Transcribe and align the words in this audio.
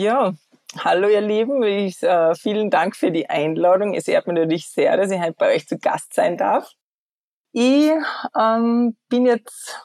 Ja, 0.00 0.32
hallo 0.76 1.08
ihr 1.08 1.20
Lieben. 1.20 1.60
Ich, 1.64 2.04
äh, 2.04 2.32
vielen 2.36 2.70
Dank 2.70 2.94
für 2.94 3.10
die 3.10 3.28
Einladung. 3.28 3.94
Es 3.94 4.06
ehrt 4.06 4.28
mich 4.28 4.36
natürlich 4.36 4.68
sehr, 4.68 4.96
dass 4.96 5.10
ich 5.10 5.20
heute 5.20 5.34
bei 5.36 5.56
euch 5.56 5.66
zu 5.66 5.76
Gast 5.76 6.14
sein 6.14 6.36
darf. 6.36 6.70
Ich 7.50 7.90
ähm, 8.38 8.96
bin 9.08 9.26
jetzt 9.26 9.76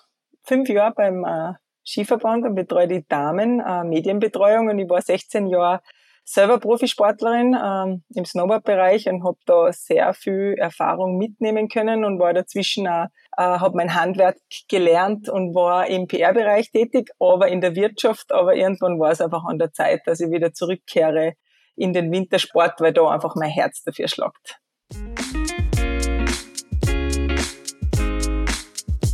fünf 0.43 0.69
Jahre 0.69 0.93
beim 0.93 1.25
äh, 1.25 1.53
Skiverband 1.83 2.45
und 2.45 2.53
betreue 2.53 2.87
die 2.87 3.07
Damen 3.07 3.59
äh, 3.59 3.83
Medienbetreuung 3.83 4.69
und 4.69 4.77
ich 4.77 4.87
war 4.87 5.01
16 5.01 5.47
Jahre 5.47 5.81
selber 6.23 6.59
Profisportlerin 6.59 7.57
ähm, 7.59 8.03
im 8.13 8.25
Snowboard-Bereich 8.25 9.09
und 9.09 9.23
habe 9.23 9.39
da 9.47 9.73
sehr 9.73 10.13
viel 10.13 10.53
Erfahrung 10.59 11.17
mitnehmen 11.17 11.69
können 11.69 12.05
und 12.05 12.19
war 12.19 12.35
dazwischen 12.35 12.87
auch, 12.87 13.07
äh, 13.37 13.43
habe 13.43 13.77
mein 13.77 13.95
Handwerk 13.95 14.37
gelernt 14.69 15.29
und 15.29 15.53
war 15.55 15.87
im 15.87 16.07
PR-Bereich 16.07 16.71
tätig, 16.71 17.11
aber 17.19 17.47
in 17.47 17.61
der 17.61 17.75
Wirtschaft. 17.75 18.31
Aber 18.31 18.55
irgendwann 18.55 18.99
war 18.99 19.11
es 19.11 19.21
einfach 19.21 19.43
an 19.45 19.59
der 19.59 19.71
Zeit, 19.71 20.01
dass 20.05 20.19
ich 20.19 20.31
wieder 20.31 20.53
zurückkehre 20.53 21.33
in 21.75 21.93
den 21.93 22.11
Wintersport, 22.11 22.79
weil 22.81 22.93
da 22.93 23.09
einfach 23.09 23.35
mein 23.35 23.49
Herz 23.49 23.83
dafür 23.83 24.07
schlagt. 24.07 24.59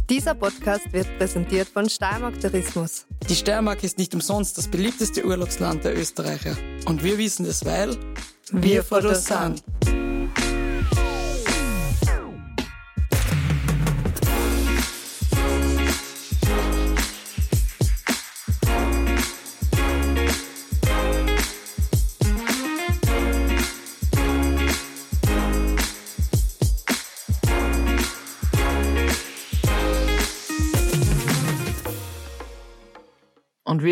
Dieser 0.09 0.33
Podcast 0.33 0.91
wird 0.91 1.05
präsentiert 1.19 1.67
von 1.67 1.87
Steiermark 1.87 2.39
Tourismus. 2.41 3.05
Die 3.29 3.35
Steiermark 3.35 3.83
ist 3.83 3.99
nicht 3.99 4.13
umsonst 4.15 4.57
das 4.57 4.67
beliebteste 4.67 5.23
Urlaubsland 5.23 5.85
der 5.85 5.95
Österreicher. 5.95 6.57
Und 6.87 7.03
wir 7.03 7.19
wissen 7.19 7.45
es, 7.45 7.63
weil 7.63 7.95
wir 8.51 8.83
vor 8.83 9.01
das 9.01 9.25
sind. 9.25 9.63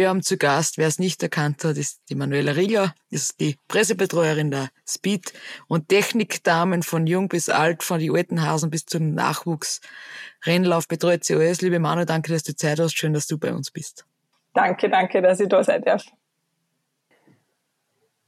Haben 0.07 0.21
zu 0.21 0.37
Gast, 0.37 0.77
wer 0.77 0.87
es 0.87 0.99
nicht 0.99 1.21
erkannt 1.21 1.63
hat, 1.63 1.77
ist 1.77 2.01
die 2.09 2.15
Manuela 2.15 2.53
Riegler, 2.53 2.95
ist 3.09 3.39
die 3.39 3.57
Pressebetreuerin 3.67 4.51
der 4.51 4.69
Speed 4.87 5.33
und 5.67 5.89
Technikdamen 5.89 6.83
von 6.83 7.07
jung 7.07 7.27
bis 7.27 7.49
alt, 7.49 7.83
von 7.83 7.99
die 7.99 8.11
alten 8.11 8.41
Hasen 8.41 8.69
bis 8.69 8.85
zum 8.85 9.13
Nachwuchs. 9.13 9.81
Rennlauf 10.45 10.87
betreut 10.87 11.25
COS. 11.27 11.61
Liebe 11.61 11.79
Manu, 11.79 12.05
danke, 12.05 12.31
dass 12.31 12.43
du 12.43 12.55
Zeit 12.55 12.79
hast. 12.79 12.97
Schön, 12.97 13.13
dass 13.13 13.27
du 13.27 13.37
bei 13.37 13.53
uns 13.53 13.71
bist. 13.71 14.05
Danke, 14.53 14.89
danke, 14.89 15.21
dass 15.21 15.39
ich 15.39 15.49
da 15.49 15.63
sein 15.63 15.81
darf. 15.83 16.03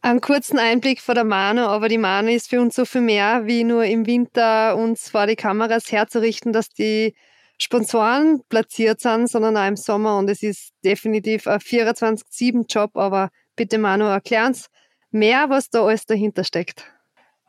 Einen 0.02 0.22
kurzen 0.22 0.60
Einblick 0.60 1.02
vor 1.02 1.16
der 1.16 1.26
Manu, 1.26 1.62
aber 1.62 1.90
die 1.90 1.98
Manu 1.98 2.30
ist 2.30 2.50
für 2.50 2.62
uns 2.62 2.76
so 2.76 2.86
viel 2.86 3.02
mehr, 3.02 3.46
wie 3.46 3.64
nur 3.64 3.84
im 3.84 4.06
Winter 4.06 4.78
uns 4.78 5.10
vor 5.10 5.28
die 5.28 5.36
Kameras 5.36 5.92
herzurichten, 5.92 6.54
dass 6.54 6.70
die 6.70 7.16
Sponsoren 7.62 8.42
platziert 8.50 9.02
sind, 9.02 9.30
sondern 9.30 9.58
auch 9.58 9.68
im 9.68 9.76
Sommer. 9.76 10.18
Und 10.18 10.30
es 10.30 10.42
ist 10.44 10.72
definitiv 10.84 11.46
ein 11.48 11.60
24-7-Job. 11.60 12.96
Aber 12.96 13.30
bitte 13.56 13.78
Manu, 13.78 14.06
erklären's 14.06 14.70
mehr, 15.12 15.50
was 15.50 15.70
da 15.70 15.84
alles 15.84 16.06
dahinter 16.06 16.44
steckt. 16.44 16.86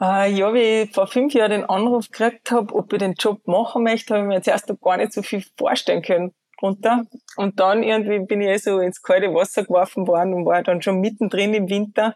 Äh, 0.00 0.32
ja, 0.32 0.52
wie 0.54 0.82
ich 0.82 0.92
vor 0.92 1.06
fünf 1.06 1.34
Jahren 1.34 1.50
den 1.50 1.64
Anruf 1.64 2.10
gekriegt 2.10 2.50
habe, 2.50 2.74
ob 2.74 2.92
ich 2.92 2.98
den 2.98 3.14
Job 3.14 3.46
machen 3.46 3.84
möchte, 3.84 4.14
habe 4.14 4.24
ich 4.24 4.28
mir 4.28 4.34
jetzt 4.34 4.48
erst 4.48 4.72
gar 4.80 4.96
nicht 4.96 5.12
so 5.12 5.22
viel 5.22 5.44
vorstellen 5.56 6.02
können. 6.02 6.34
Runter. 6.62 7.04
Und 7.36 7.58
dann 7.60 7.82
irgendwie 7.82 8.18
bin 8.20 8.40
ich 8.40 8.48
eh 8.48 8.56
so 8.58 8.80
ins 8.80 9.02
kalte 9.02 9.32
Wasser 9.32 9.64
geworfen 9.64 10.06
worden 10.06 10.34
und 10.34 10.46
war 10.46 10.62
dann 10.62 10.82
schon 10.82 11.00
mittendrin 11.00 11.54
im 11.54 11.68
Winter 11.68 12.14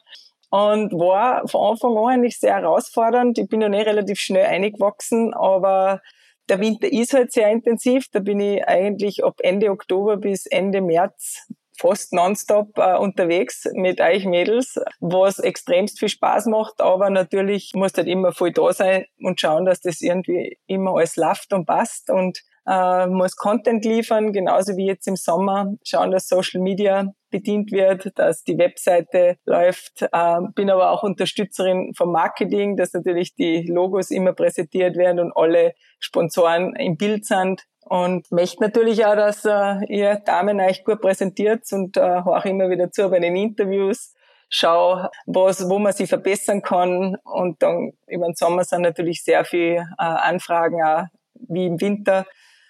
und 0.51 0.92
war 0.92 1.47
von 1.48 1.73
Anfang 1.73 1.97
an 1.97 2.14
eigentlich 2.14 2.39
sehr 2.39 2.55
herausfordernd. 2.55 3.39
Ich 3.39 3.48
bin 3.48 3.61
ja 3.61 3.69
nicht 3.69 3.86
relativ 3.86 4.19
schnell 4.19 4.47
eingewachsen, 4.47 5.34
aber 5.34 6.01
der 6.48 6.61
Winter 6.61 6.92
ist 6.92 7.14
halt 7.14 7.33
sehr 7.33 7.51
intensiv. 7.51 8.07
Da 8.13 8.20
bin 8.20 8.41
ich 8.41 8.67
eigentlich 8.67 9.24
ab 9.24 9.36
Ende 9.41 9.70
Oktober 9.70 10.17
bis 10.17 10.46
Ende 10.46 10.80
März 10.80 11.46
fast 11.79 12.13
nonstop 12.13 12.79
äh, 12.79 12.96
unterwegs 12.96 13.64
mit 13.73 14.01
euch 14.01 14.24
Mädels, 14.24 14.79
was 15.01 15.39
extremst 15.39 15.98
viel 15.98 16.08
Spaß 16.08 16.46
macht, 16.46 16.80
aber 16.80 17.11
natürlich 17.11 17.73
muss 17.74 17.92
halt 17.96 18.07
immer 18.07 18.33
voll 18.33 18.52
da 18.52 18.73
sein 18.73 19.07
und 19.19 19.41
schauen, 19.41 19.64
dass 19.64 19.80
das 19.80 20.01
irgendwie 20.01 20.58
immer 20.67 20.95
alles 20.96 21.17
läuft 21.17 21.52
und 21.52 21.67
passt 21.67 22.11
und 22.11 22.41
äh, 22.67 23.07
muss 23.07 23.36
Content 23.36 23.85
liefern, 23.85 24.33
genauso 24.33 24.77
wie 24.77 24.86
jetzt 24.86 25.08
im 25.08 25.17
Sommer, 25.17 25.74
schauen, 25.85 26.11
dass 26.11 26.29
Social 26.29 26.61
Media 26.61 27.13
bedient 27.34 27.72
wird, 27.72 28.17
dass 28.17 28.45
die 28.45 28.58
Webseite 28.58 29.39
läuft. 29.45 30.02
Äh, 30.02 30.40
bin 30.55 30.70
aber 30.70 30.92
auch 30.92 31.02
Unterstützerin 31.02 31.92
vom 31.96 32.12
Marketing, 32.12 32.77
dass 32.77 32.92
natürlich 32.92 33.34
die 33.34 33.67
Logos 33.67 34.12
immer 34.12 34.34
präsentiert 34.34 34.96
werden 34.96 35.18
und 35.18 35.33
alle 35.34 35.74
Sponsoren 35.98 36.77
im 36.77 36.96
Bild 36.96 37.27
sind. 37.27 37.64
Und 37.80 38.30
möchte 38.30 38.62
natürlich 38.62 39.05
auch, 39.05 39.17
dass 39.17 39.45
äh, 39.45 39.84
ihr 39.89 40.22
Damen 40.24 40.61
euch 40.61 40.84
gut 40.84 41.00
präsentiert 41.00 41.64
und 41.72 41.96
äh, 41.96 42.00
auch 42.00 42.45
immer 42.45 42.70
wieder 42.70 42.92
zu 42.92 43.11
bei 43.11 43.18
den 43.18 43.34
Interviews. 43.34 44.14
Schau, 44.48 45.08
was, 45.27 45.68
wo 45.68 45.80
man 45.80 45.92
sich 45.92 46.08
verbessern 46.08 46.62
kann. 46.62 47.16
Und 47.24 47.64
dann 47.64 47.95
über 48.06 48.27
den 48.27 48.36
Sommer 48.36 48.62
sind 48.62 48.83
natürlich 48.83 49.24
sehr 49.24 49.45
viele 49.45 49.89
äh, 49.98 50.05
Anfragen 50.05 50.80
auch, 50.84 51.06
wie 51.48 51.66
im 51.66 51.80
Winter 51.80 52.27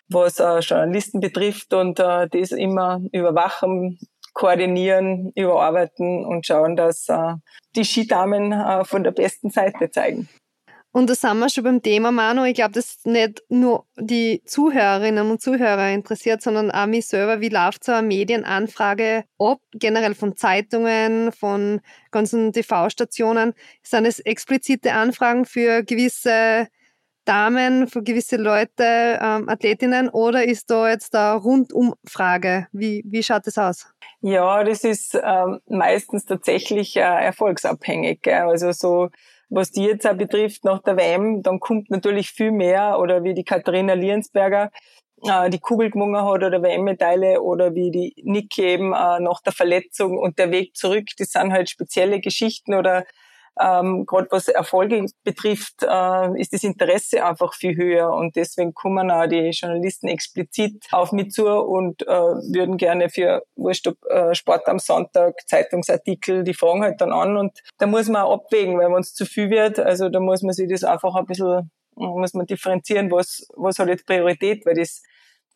was 0.09 0.39
äh, 0.39 0.59
Journalisten 0.61 1.21
betrifft 1.21 1.73
und 1.75 1.99
äh, 1.99 2.29
das 2.29 2.53
immer 2.53 3.01
überwachen, 3.13 3.99
koordinieren, 4.35 5.33
überarbeiten 5.35 6.25
und 6.25 6.47
schauen, 6.47 6.77
dass 6.77 7.09
äh, 7.09 7.35
die 7.75 7.85
Skidamen 7.85 8.53
äh, 8.53 8.85
von 8.85 9.03
der 9.03 9.13
besten 9.13 9.51
Seite 9.51 9.91
zeigen. 9.91 10.29
Und 10.97 11.11
da 11.11 11.17
sind 11.17 11.41
wir 11.41 11.49
schon 11.49 11.65
beim 11.65 11.83
Thema, 11.83 12.13
Manu. 12.13 12.45
Ich 12.45 12.55
glaube, 12.55 12.71
das 12.71 12.99
nicht 13.03 13.43
nur 13.49 13.85
die 13.97 14.43
Zuhörerinnen 14.45 15.29
und 15.29 15.43
Zuhörer 15.43 15.91
interessiert, 15.91 16.41
sondern 16.41 16.71
auch 16.71 16.87
mich 16.87 17.07
selber. 17.07 17.41
Wie 17.41 17.49
läuft 17.49 17.83
so 17.83 17.91
eine 17.91 18.07
Medienanfrage 18.07 19.25
ab? 19.41 19.59
Generell 19.73 20.15
von 20.15 20.37
Zeitungen, 20.37 21.33
von 21.33 21.81
ganzen 22.13 22.53
TV-Stationen. 22.53 23.55
Sind 23.83 24.07
es 24.07 24.21
explizite 24.21 24.93
Anfragen 24.93 25.47
für 25.47 25.83
gewisse 25.83 26.69
Damen, 27.25 27.89
für 27.89 28.03
gewisse 28.03 28.37
Leute, 28.37 29.19
ähm, 29.21 29.49
Athletinnen 29.49 30.09
oder 30.09 30.45
ist 30.45 30.71
da 30.71 30.89
jetzt 30.89 31.15
da 31.15 31.35
Rundumfrage? 31.35 32.69
Wie, 32.73 33.03
wie 33.07 33.23
schaut 33.23 33.47
das 33.47 33.59
aus? 33.59 33.87
Ja, 34.21 34.65
das 34.65 34.85
ist 34.85 35.15
ähm, 35.23 35.61
meistens 35.67 36.25
tatsächlich 36.27 36.97
äh, 36.97 37.01
erfolgsabhängig. 37.01 38.23
Gell? 38.23 38.43
Also 38.43 38.73
so, 38.73 39.09
was 39.49 39.71
die 39.71 39.85
jetzt 39.85 40.07
auch 40.07 40.17
betrifft, 40.17 40.65
nach 40.65 40.83
der 40.83 40.97
WM, 40.97 41.43
dann 41.43 41.61
kommt 41.61 41.91
natürlich 41.91 42.31
viel 42.31 42.51
mehr 42.51 42.99
oder 42.99 43.25
wie 43.25 43.35
die 43.35 43.45
Katharina 43.45 43.95
Liensberger 43.95 44.71
äh, 45.23 45.51
die 45.51 45.61
Kugel 45.61 45.91
gewungen 45.91 46.23
hat 46.23 46.43
oder 46.43 46.63
WM-Medaille 46.63 47.41
oder 47.41 47.75
wie 47.75 47.91
die 47.91 48.15
Nick 48.23 48.59
eben 48.59 48.93
äh, 48.93 49.21
nach 49.21 49.41
der 49.43 49.53
Verletzung 49.53 50.19
und 50.19 50.39
der 50.39 50.51
Weg 50.51 50.77
zurück, 50.77 51.07
das 51.19 51.31
sind 51.31 51.53
halt 51.53 51.71
spezielle 51.71 52.21
Geschichten 52.21 52.75
oder 52.75 53.05
ähm, 53.61 54.05
gerade 54.07 54.29
was 54.31 54.49
Erfolge 54.49 55.07
betrifft, 55.23 55.83
äh, 55.83 56.41
ist 56.41 56.53
das 56.53 56.65
Interesse 56.65 57.25
einfach 57.25 57.55
viel 57.55 57.77
höher 57.77 58.13
und 58.13 58.37
deswegen 58.37 58.75
kommen 58.75 59.11
auch 59.11 59.27
die 59.27 59.51
Journalisten 59.51 60.09
explizit 60.09 60.87
auf 60.91 61.13
mich 61.13 61.31
zu 61.31 61.47
und 61.47 62.03
äh, 62.03 62.07
würden 62.07 62.77
gerne 62.77 63.09
für 63.11 63.45
Wurscht, 63.57 63.89
äh, 64.09 64.35
Sport 64.35 64.69
am 64.69 64.79
Sonntag, 64.79 65.35
Zeitungsartikel, 65.47 66.43
die 66.43 66.55
fragen 66.55 66.83
halt 66.83 67.01
dann 67.01 67.13
an 67.13 67.37
und 67.37 67.61
da 67.79 67.87
muss 67.87 68.09
man 68.09 68.23
auch 68.23 68.35
abwägen, 68.35 68.79
weil 68.79 68.93
wenn 68.93 69.01
es 69.01 69.15
zu 69.15 69.25
viel 69.25 69.51
wird, 69.51 69.79
also 69.79 70.09
da 70.09 70.21
muss 70.21 70.43
man 70.43 70.53
sich 70.53 70.69
das 70.69 70.83
einfach 70.83 71.15
ein 71.15 71.27
bisschen, 71.27 71.71
muss 71.95 72.35
man 72.35 72.47
differenzieren, 72.47 73.11
was, 73.11 73.47
was 73.55 73.79
hat 73.79 73.89
jetzt 73.89 74.07
Priorität, 74.07 74.67
weil 74.67 74.75
das 74.75 75.03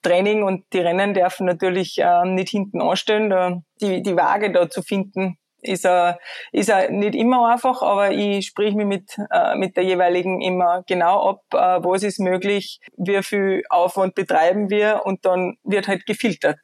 Training 0.03 0.45
und 0.45 0.65
die 0.73 0.79
Rennen 0.79 1.15
dürfen 1.15 1.47
natürlich 1.47 1.99
äh, 1.99 2.25
nicht 2.25 2.51
hinten 2.51 2.81
anstellen, 2.81 3.31
da 3.31 3.61
die, 3.81 4.03
die 4.03 4.17
Waage 4.17 4.53
da 4.53 4.71
zu 4.71 4.83
finden, 4.83 5.39
ist 5.63 5.85
er 5.85 6.19
ist 6.53 6.69
er 6.69 6.91
nicht 6.91 7.15
immer 7.15 7.49
einfach, 7.51 7.83
aber 7.83 8.13
ich 8.13 8.47
sprich 8.47 8.75
mich 8.75 8.87
mit 8.87 9.19
äh, 9.31 9.57
mit 9.57 9.77
der 9.77 9.85
jeweiligen 9.85 10.41
immer 10.41 10.85
genau 10.87 11.31
ab, 11.31 11.43
äh, 11.53 11.85
was 11.85 12.03
ist 12.03 12.21
möglich, 12.21 12.81
wie 12.97 13.23
viel 13.23 13.63
Aufwand 13.71 14.15
betreiben 14.15 14.71
wir 14.71 15.03
und 15.05 15.25
dann 15.25 15.57
wird 15.65 15.89
halt 15.89 16.07
gefiltert. 16.07 16.61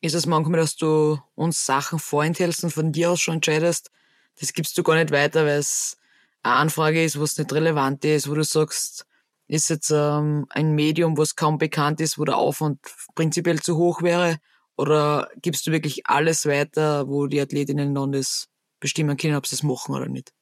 Ist 0.00 0.14
es 0.14 0.26
manchmal, 0.26 0.60
dass 0.60 0.76
du 0.76 1.18
uns 1.34 1.64
Sachen 1.64 1.98
vorenthältst 1.98 2.64
und 2.64 2.70
von 2.70 2.92
dir 2.92 3.10
aus 3.10 3.20
schon 3.20 3.34
entscheidest, 3.34 3.90
das 4.40 4.52
gibst 4.52 4.76
du 4.76 4.82
gar 4.82 4.96
nicht 4.96 5.12
weiter, 5.12 5.44
weil 5.44 5.58
es 5.58 5.96
eine 6.42 6.56
Anfrage 6.56 7.04
ist, 7.04 7.20
was 7.20 7.38
nicht 7.38 7.52
relevant 7.52 8.04
ist, 8.04 8.28
wo 8.28 8.34
du 8.34 8.42
sagst, 8.42 9.06
ist 9.46 9.70
jetzt 9.70 9.90
ähm, 9.90 10.46
ein 10.50 10.72
Medium, 10.72 11.16
was 11.16 11.36
kaum 11.36 11.58
bekannt 11.58 12.00
ist, 12.00 12.18
wo 12.18 12.24
der 12.24 12.36
Aufwand 12.36 12.80
prinzipiell 13.14 13.60
zu 13.60 13.76
hoch 13.76 14.02
wäre 14.02 14.38
oder 14.82 15.28
gibst 15.40 15.66
du 15.66 15.70
wirklich 15.70 16.02
alles 16.06 16.44
weiter, 16.46 17.08
wo 17.08 17.26
die 17.28 17.40
Athletinnen 17.40 17.94
dann 17.94 18.12
das 18.12 18.48
bestimmen 18.80 19.16
können, 19.16 19.36
ob 19.36 19.46
sie 19.46 19.54
es 19.54 19.62
machen 19.62 19.94
oder 19.94 20.08
nicht? 20.08 20.32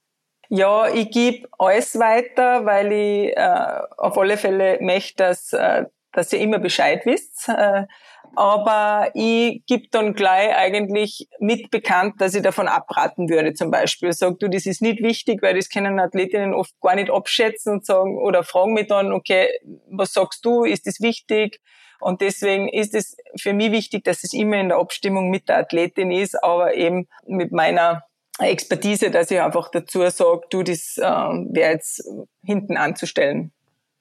Ja, 0.49 0.89
ich 0.93 1.11
gebe 1.11 1.47
alles 1.59 1.97
weiter, 1.99 2.65
weil 2.65 2.91
ich 2.91 3.37
äh, 3.37 3.81
auf 3.99 4.19
alle 4.19 4.37
Fälle 4.37 4.79
möchte, 4.81 5.23
dass, 5.23 5.53
äh, 5.53 5.85
dass 6.13 6.33
ihr 6.33 6.41
immer 6.41 6.59
Bescheid 6.59 7.03
wisst. 7.05 7.49
Äh, 7.49 7.87
aber 8.37 9.11
ich 9.15 9.65
gebe 9.67 9.89
dann 9.91 10.15
gleich 10.15 10.55
eigentlich 10.57 11.29
mit 11.41 11.71
bekannt, 11.71 12.15
dass 12.21 12.35
ich 12.35 12.43
davon 12.43 12.69
abraten 12.69 13.29
würde 13.29 13.55
zum 13.55 13.71
Beispiel. 13.71 14.13
Sag 14.13 14.39
du, 14.39 14.49
das 14.49 14.67
ist 14.67 14.83
nicht 14.83 15.03
wichtig, 15.03 15.43
weil 15.43 15.55
das 15.55 15.69
können 15.69 15.99
Athletinnen 15.99 16.55
oft 16.55 16.73
gar 16.81 16.95
nicht 16.95 17.11
abschätzen 17.11 17.75
und 17.75 17.87
sagen 17.87 18.19
oder 18.19 18.45
fragen 18.45 18.75
mich 18.75 18.87
dann, 18.87 19.13
okay, 19.13 19.49
was 19.91 20.13
sagst 20.13 20.45
du, 20.45 20.65
ist 20.65 20.87
das 20.87 21.01
wichtig? 21.01 21.61
Und 22.01 22.21
deswegen 22.21 22.69
ist 22.69 22.95
es 22.95 23.17
für 23.39 23.53
mich 23.53 23.71
wichtig, 23.73 24.05
dass 24.05 24.25
es 24.25 24.33
immer 24.33 24.57
in 24.57 24.69
der 24.69 24.79
Abstimmung 24.79 25.31
mit 25.31 25.49
der 25.49 25.59
Athletin 25.59 26.11
ist, 26.11 26.43
aber 26.43 26.75
eben 26.75 27.09
mit 27.27 27.53
meiner 27.53 28.03
Expertise, 28.39 29.11
dass 29.11 29.31
ich 29.31 29.41
einfach 29.41 29.71
dazu 29.71 30.01
sage, 30.09 30.41
du, 30.51 30.63
das 30.63 30.97
äh, 30.97 31.03
wäre 31.03 31.73
jetzt 31.73 32.03
hinten 32.43 32.77
anzustellen. 32.77 33.53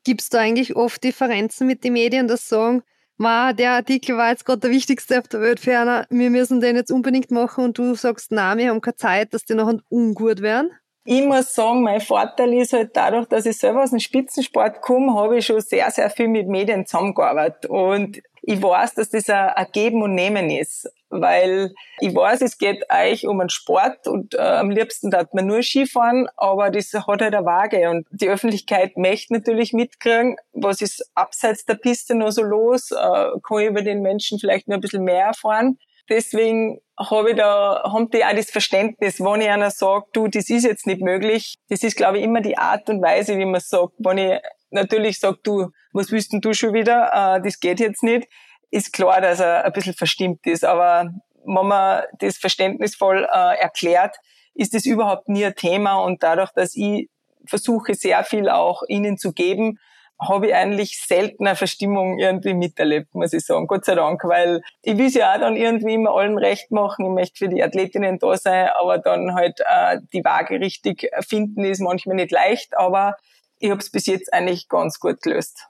Gibt 0.05 0.21
es 0.21 0.29
da 0.29 0.39
eigentlich 0.39 0.75
oft 0.75 1.03
Differenzen 1.03 1.67
mit 1.67 1.83
den 1.83 1.93
Medien, 1.93 2.27
dass 2.27 2.47
sagen, 2.47 2.83
Ma, 3.17 3.51
der 3.51 3.71
Artikel 3.71 4.15
war 4.15 4.29
jetzt 4.29 4.45
gerade 4.45 4.61
der 4.61 4.69
wichtigste 4.69 5.19
auf 5.19 5.27
der 5.27 5.41
Welt 5.41 5.59
für 5.59 5.71
wir 6.09 6.29
müssen 6.29 6.61
den 6.61 6.77
jetzt 6.77 6.89
unbedingt 6.89 7.31
machen 7.31 7.65
und 7.65 7.77
du 7.77 7.93
sagst, 7.95 8.31
na, 8.31 8.55
wir 8.55 8.69
haben 8.69 8.79
keine 8.79 8.95
Zeit, 8.95 9.33
dass 9.33 9.43
die 9.43 9.55
noch 9.55 9.69
ungut 9.89 10.41
werden? 10.41 10.71
Ich 11.05 11.25
muss 11.25 11.53
sagen, 11.53 11.81
mein 11.81 12.01
Vorteil 12.01 12.53
ist 12.53 12.73
halt 12.73 12.95
dadurch, 12.95 13.25
dass 13.27 13.45
ich 13.45 13.57
selber 13.57 13.83
aus 13.83 13.91
dem 13.91 13.99
Spitzensport 13.99 14.81
komme, 14.81 15.15
habe 15.15 15.37
ich 15.37 15.45
schon 15.45 15.61
sehr, 15.61 15.89
sehr 15.91 16.09
viel 16.09 16.27
mit 16.27 16.47
Medien 16.47 16.85
zusammengearbeitet. 16.85 17.67
Und 17.67 18.21
ich 18.41 18.61
weiß, 18.61 18.95
dass 18.95 19.09
das 19.09 19.29
ein 19.29 19.67
Geben 19.71 20.01
und 20.01 20.15
Nehmen 20.15 20.49
ist, 20.49 20.91
weil 21.09 21.73
ich 21.99 22.15
weiß, 22.15 22.41
es 22.41 22.57
geht 22.57 22.89
eigentlich 22.89 23.27
um 23.27 23.39
einen 23.39 23.49
Sport 23.49 24.07
und 24.07 24.33
äh, 24.35 24.39
am 24.39 24.69
liebsten 24.69 25.11
darf 25.11 25.27
man 25.33 25.47
nur 25.47 25.61
Skifahren, 25.61 26.27
aber 26.37 26.69
das 26.69 26.93
hat 26.93 27.05
halt 27.07 27.21
eine 27.21 27.45
Waage 27.45 27.89
und 27.89 28.07
die 28.11 28.29
Öffentlichkeit 28.29 28.97
möchte 28.97 29.33
natürlich 29.33 29.73
mitkriegen, 29.73 30.35
was 30.53 30.81
ist 30.81 31.11
abseits 31.15 31.65
der 31.65 31.75
Piste 31.75 32.15
noch 32.15 32.31
so 32.31 32.43
los, 32.43 32.91
äh, 32.91 32.95
kann 32.95 33.59
ich 33.59 33.67
über 33.67 33.81
den 33.81 34.01
Menschen 34.01 34.39
vielleicht 34.39 34.67
nur 34.67 34.77
ein 34.77 34.81
bisschen 34.81 35.03
mehr 35.03 35.25
erfahren. 35.25 35.77
Deswegen 36.09 36.79
habe 36.97 37.31
ich 37.31 37.37
da, 37.37 37.83
haben 37.83 38.09
die 38.09 38.25
auch 38.25 38.35
das 38.35 38.49
Verständnis, 38.49 39.19
wenn 39.19 39.41
ich 39.41 39.49
einer 39.49 39.71
sage, 39.71 40.05
du, 40.13 40.27
das 40.27 40.49
ist 40.49 40.65
jetzt 40.65 40.87
nicht 40.87 41.01
möglich. 41.01 41.57
Das 41.69 41.83
ist, 41.83 41.95
glaube 41.95 42.17
ich, 42.17 42.23
immer 42.23 42.41
die 42.41 42.57
Art 42.57 42.89
und 42.89 43.01
Weise, 43.01 43.37
wie 43.37 43.45
man 43.45 43.61
sagt. 43.61 43.93
Wenn 43.99 44.17
ich 44.17 44.39
natürlich 44.71 45.19
sage, 45.19 45.37
du, 45.43 45.69
was 45.93 46.11
willst 46.11 46.33
denn 46.33 46.41
du 46.41 46.53
schon 46.53 46.73
wieder? 46.73 47.37
Äh, 47.37 47.41
das 47.41 47.59
geht 47.59 47.79
jetzt 47.79 48.03
nicht. 48.03 48.27
Ist 48.71 48.93
klar, 48.93 49.21
dass 49.21 49.39
er 49.39 49.65
ein 49.65 49.73
bisschen 49.73 49.93
verstimmt 49.93 50.45
ist. 50.45 50.65
Aber 50.65 51.11
wenn 51.45 51.67
man 51.67 52.03
das 52.19 52.37
verständnisvoll 52.37 53.27
äh, 53.31 53.59
erklärt, 53.59 54.17
ist 54.53 54.73
das 54.73 54.85
überhaupt 54.85 55.29
nie 55.29 55.45
ein 55.45 55.55
Thema. 55.55 56.03
Und 56.03 56.23
dadurch, 56.23 56.51
dass 56.51 56.75
ich 56.75 57.09
versuche, 57.45 57.93
sehr 57.93 58.23
viel 58.23 58.49
auch 58.49 58.83
ihnen 58.87 59.17
zu 59.17 59.31
geben, 59.31 59.79
habe 60.21 60.47
ich 60.47 60.53
eigentlich 60.53 61.01
selten 61.01 61.47
eine 61.47 61.55
Verstimmung 61.55 62.19
irgendwie 62.19 62.53
miterlebt, 62.53 63.15
muss 63.15 63.31
ich 63.31 63.45
sagen. 63.45 63.67
Gott 63.67 63.85
sei 63.85 63.95
Dank, 63.95 64.23
weil 64.25 64.61
ich 64.81 64.97
will 64.97 65.09
ja 65.09 65.33
auch 65.33 65.39
dann 65.39 65.55
irgendwie 65.55 65.93
immer 65.93 66.13
allen 66.13 66.37
recht 66.37 66.71
machen. 66.71 67.05
Ich 67.05 67.11
möchte 67.11 67.37
für 67.37 67.49
die 67.49 67.63
Athletinnen 67.63 68.19
da 68.19 68.35
sein, 68.35 68.69
aber 68.77 68.97
dann 68.97 69.33
halt 69.33 69.61
äh, 69.61 69.99
die 70.11 70.23
Waage 70.23 70.59
richtig 70.59 71.09
finden 71.21 71.63
ist 71.63 71.79
manchmal 71.79 72.17
nicht 72.17 72.31
leicht, 72.31 72.77
aber 72.77 73.15
ich 73.59 73.71
habe 73.71 73.79
es 73.79 73.89
bis 73.89 74.05
jetzt 74.07 74.33
eigentlich 74.33 74.67
ganz 74.67 74.99
gut 74.99 75.21
gelöst. 75.21 75.67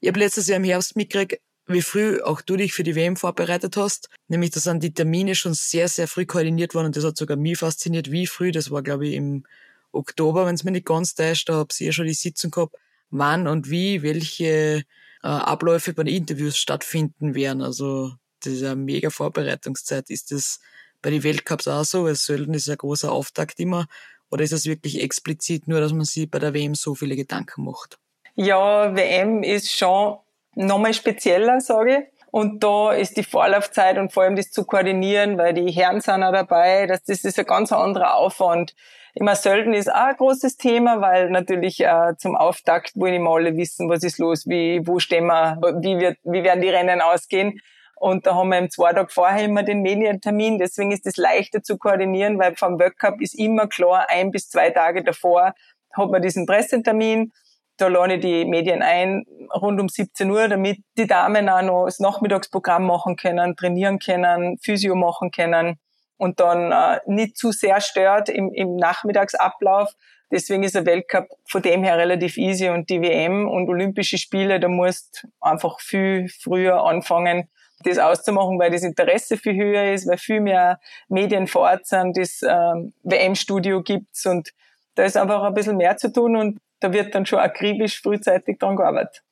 Ich 0.00 0.08
habe 0.08 0.20
letztes 0.20 0.46
Jahr 0.46 0.58
im 0.58 0.64
Herbst 0.64 0.96
mitgekriegt, 0.96 1.42
wie 1.66 1.82
früh 1.82 2.22
auch 2.22 2.40
du 2.40 2.56
dich 2.56 2.72
für 2.72 2.84
die 2.84 2.94
WM 2.94 3.16
vorbereitet 3.16 3.76
hast. 3.76 4.08
Nämlich, 4.28 4.50
da 4.50 4.60
sind 4.60 4.82
die 4.82 4.94
Termine 4.94 5.34
schon 5.34 5.54
sehr, 5.54 5.88
sehr 5.88 6.08
früh 6.08 6.24
koordiniert 6.24 6.74
worden 6.74 6.86
und 6.86 6.96
das 6.96 7.04
hat 7.04 7.16
sogar 7.16 7.36
mich 7.36 7.58
fasziniert, 7.58 8.10
wie 8.10 8.26
früh. 8.26 8.52
Das 8.52 8.70
war, 8.70 8.82
glaube 8.82 9.08
ich, 9.08 9.14
im 9.14 9.44
Oktober, 9.92 10.46
wenn 10.46 10.54
es 10.54 10.64
mir 10.64 10.70
nicht 10.70 10.86
ganz 10.86 11.14
täuscht. 11.14 11.48
Da 11.48 11.54
habe 11.54 11.68
ich 11.72 11.80
ja 11.80 11.92
schon 11.92 12.06
die 12.06 12.14
Sitzung 12.14 12.52
gehabt 12.52 12.76
wann 13.10 13.46
und 13.46 13.70
wie 13.70 14.02
welche 14.02 14.84
äh, 15.22 15.26
Abläufe 15.28 15.94
bei 15.94 16.04
den 16.04 16.14
Interviews 16.14 16.56
stattfinden 16.56 17.34
werden. 17.34 17.62
Also 17.62 18.12
eine 18.46 18.76
mega 18.76 19.10
Vorbereitungszeit. 19.10 20.10
Ist 20.10 20.30
das 20.32 20.60
bei 21.02 21.10
den 21.10 21.22
Weltcups 21.22 21.68
auch 21.68 21.84
so? 21.84 22.04
Weil 22.04 22.14
Sölden 22.14 22.54
ist 22.54 22.68
ein 22.68 22.76
großer 22.76 23.10
Auftakt 23.10 23.58
immer. 23.60 23.86
Oder 24.30 24.44
ist 24.44 24.52
das 24.52 24.66
wirklich 24.66 25.02
explizit 25.02 25.68
nur, 25.68 25.80
dass 25.80 25.92
man 25.92 26.04
sich 26.04 26.30
bei 26.30 26.38
der 26.38 26.54
WM 26.54 26.74
so 26.74 26.94
viele 26.94 27.16
Gedanken 27.16 27.64
macht? 27.64 27.98
Ja, 28.34 28.94
WM 28.94 29.42
ist 29.42 29.72
schon 29.72 30.18
nochmal 30.54 30.94
spezieller, 30.94 31.60
sage 31.60 31.98
ich. 31.98 32.17
Und 32.38 32.62
da 32.62 32.92
ist 32.92 33.16
die 33.16 33.24
Vorlaufzeit 33.24 33.98
und 33.98 34.12
vor 34.12 34.22
allem 34.22 34.36
das 34.36 34.52
zu 34.52 34.64
koordinieren, 34.64 35.38
weil 35.38 35.54
die 35.54 35.72
Herren 35.72 36.00
sind 36.00 36.22
auch 36.22 36.30
dabei, 36.30 36.86
das, 36.86 37.02
das 37.02 37.24
ist 37.24 37.36
ein 37.36 37.44
ganz 37.44 37.72
anderer 37.72 38.14
Aufwand. 38.14 38.76
Immer 39.14 39.34
Sölden 39.34 39.74
ist 39.74 39.92
auch 39.92 40.10
ein 40.10 40.16
großes 40.16 40.56
Thema, 40.56 41.00
weil 41.00 41.30
natürlich 41.30 41.80
äh, 41.80 42.12
zum 42.16 42.36
Auftakt 42.36 42.92
wollen 42.94 43.14
immer 43.14 43.30
alle 43.30 43.56
wissen, 43.56 43.88
was 43.88 44.04
ist 44.04 44.20
los, 44.20 44.46
wie, 44.46 44.86
wo 44.86 45.00
stehen 45.00 45.26
wir, 45.26 45.58
wie, 45.80 45.98
wird, 45.98 46.18
wie 46.22 46.44
werden 46.44 46.60
die 46.60 46.68
Rennen 46.68 47.00
ausgehen. 47.00 47.58
Und 47.96 48.24
da 48.24 48.36
haben 48.36 48.50
wir 48.50 48.58
im 48.58 48.70
zwei 48.70 48.92
Tage 48.92 49.08
vorher 49.10 49.44
immer 49.44 49.64
den 49.64 49.82
Medientermin. 49.82 50.60
Deswegen 50.60 50.92
ist 50.92 51.08
es 51.08 51.16
leichter 51.16 51.64
zu 51.64 51.76
koordinieren, 51.76 52.38
weil 52.38 52.54
vom 52.54 52.78
Workup 52.78 53.20
ist 53.20 53.36
immer 53.36 53.66
klar, 53.66 54.06
ein 54.10 54.30
bis 54.30 54.48
zwei 54.48 54.70
Tage 54.70 55.02
davor 55.02 55.54
hat 55.92 56.08
man 56.08 56.22
diesen 56.22 56.46
Pressetermin. 56.46 57.32
Da 57.78 57.88
lade 57.88 58.14
ich 58.14 58.20
die 58.20 58.44
Medien 58.44 58.82
ein, 58.82 59.24
rund 59.54 59.80
um 59.80 59.88
17 59.88 60.30
Uhr, 60.30 60.48
damit 60.48 60.78
die 60.98 61.06
Damen 61.06 61.48
auch 61.48 61.62
noch 61.62 61.84
das 61.86 62.00
Nachmittagsprogramm 62.00 62.84
machen 62.84 63.16
können, 63.16 63.56
trainieren 63.56 63.98
können, 63.98 64.58
Physio 64.58 64.94
machen 64.94 65.30
können 65.30 65.78
und 66.18 66.40
dann 66.40 66.72
äh, 66.72 67.00
nicht 67.06 67.38
zu 67.38 67.52
sehr 67.52 67.80
stört 67.80 68.28
im, 68.28 68.52
im 68.52 68.76
Nachmittagsablauf. 68.76 69.92
Deswegen 70.30 70.64
ist 70.64 70.74
der 70.74 70.84
Weltcup 70.84 71.28
von 71.46 71.62
dem 71.62 71.84
her 71.84 71.96
relativ 71.96 72.36
easy 72.36 72.68
und 72.68 72.90
die 72.90 73.00
WM 73.00 73.48
und 73.48 73.68
Olympische 73.68 74.18
Spiele, 74.18 74.60
da 74.60 74.68
musst 74.68 75.26
einfach 75.40 75.80
viel 75.80 76.28
früher 76.28 76.82
anfangen, 76.84 77.48
das 77.84 77.98
auszumachen, 77.98 78.58
weil 78.58 78.72
das 78.72 78.82
Interesse 78.82 79.36
viel 79.36 79.54
höher 79.54 79.94
ist, 79.94 80.06
weil 80.06 80.18
viel 80.18 80.40
mehr 80.40 80.80
Medien 81.08 81.46
vor 81.46 81.62
Ort 81.62 81.86
sind, 81.86 82.16
das 82.18 82.40
ähm, 82.42 82.92
WM-Studio 83.04 83.82
gibt's 83.82 84.26
und 84.26 84.50
da 84.96 85.04
ist 85.04 85.16
einfach 85.16 85.44
ein 85.44 85.54
bisschen 85.54 85.76
mehr 85.76 85.96
zu 85.96 86.12
tun 86.12 86.34
und 86.34 86.58
da 86.80 86.92
wird 86.92 87.14
dann 87.14 87.26
schon 87.26 87.38
akribisch 87.38 88.00
frühzeitig 88.00 88.58
dran 88.58 88.76
gearbeitet. 88.76 89.22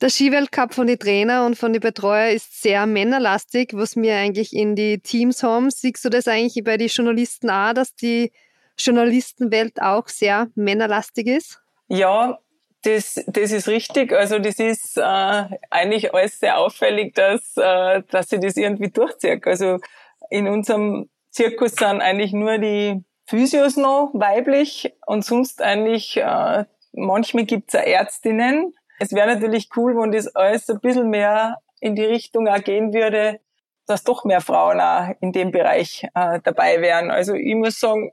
Der 0.00 0.10
Skiweltcup 0.10 0.74
von 0.74 0.86
den 0.86 0.98
Trainer 0.98 1.46
und 1.46 1.56
von 1.56 1.72
den 1.72 1.80
Betreuer 1.80 2.30
ist 2.30 2.60
sehr 2.60 2.84
männerlastig, 2.86 3.70
was 3.74 3.96
wir 3.96 4.16
eigentlich 4.16 4.52
in 4.52 4.74
die 4.74 4.98
Teams 4.98 5.42
haben. 5.42 5.70
Siehst 5.70 6.04
du 6.04 6.10
das 6.10 6.26
eigentlich 6.26 6.62
bei 6.64 6.76
den 6.76 6.88
Journalisten 6.88 7.48
auch, 7.48 7.72
dass 7.72 7.94
die 7.94 8.32
Journalistenwelt 8.76 9.80
auch 9.80 10.08
sehr 10.08 10.48
männerlastig 10.56 11.28
ist? 11.28 11.60
Ja, 11.88 12.38
das, 12.82 13.24
das 13.26 13.52
ist 13.52 13.68
richtig. 13.68 14.12
Also 14.12 14.38
das 14.38 14.58
ist 14.58 14.98
äh, 14.98 15.44
eigentlich 15.70 16.12
alles 16.12 16.38
sehr 16.40 16.58
auffällig, 16.58 17.14
dass, 17.14 17.56
äh, 17.56 18.02
dass 18.10 18.28
sie 18.28 18.40
das 18.40 18.56
irgendwie 18.56 18.90
durchzieht. 18.90 19.46
Also 19.46 19.78
in 20.28 20.48
unserem 20.48 21.08
Zirkus 21.30 21.72
sind 21.72 22.00
eigentlich 22.00 22.32
nur 22.32 22.58
die 22.58 23.02
Physios 23.26 23.76
noch 23.76 24.10
weiblich 24.12 24.92
und 25.06 25.24
sonst 25.24 25.62
eigentlich 25.62 26.16
äh, 26.16 26.64
manchmal 26.94 27.44
gibt's 27.44 27.74
auch 27.74 27.80
Ärztinnen, 27.80 28.74
es 28.98 29.12
wäre 29.12 29.34
natürlich 29.34 29.68
cool, 29.76 29.96
wenn 29.96 30.12
das 30.12 30.34
alles 30.34 30.68
ein 30.70 30.80
bisschen 30.80 31.10
mehr 31.10 31.58
in 31.80 31.96
die 31.96 32.04
Richtung 32.04 32.48
auch 32.48 32.62
gehen 32.62 32.92
würde, 32.92 33.40
dass 33.86 34.04
doch 34.04 34.24
mehr 34.24 34.40
Frauen 34.40 34.80
auch 34.80 35.14
in 35.20 35.32
dem 35.32 35.50
Bereich 35.50 36.06
äh, 36.14 36.40
dabei 36.42 36.80
wären. 36.80 37.10
Also 37.10 37.34
ich 37.34 37.54
muss 37.54 37.78
sagen, 37.78 38.12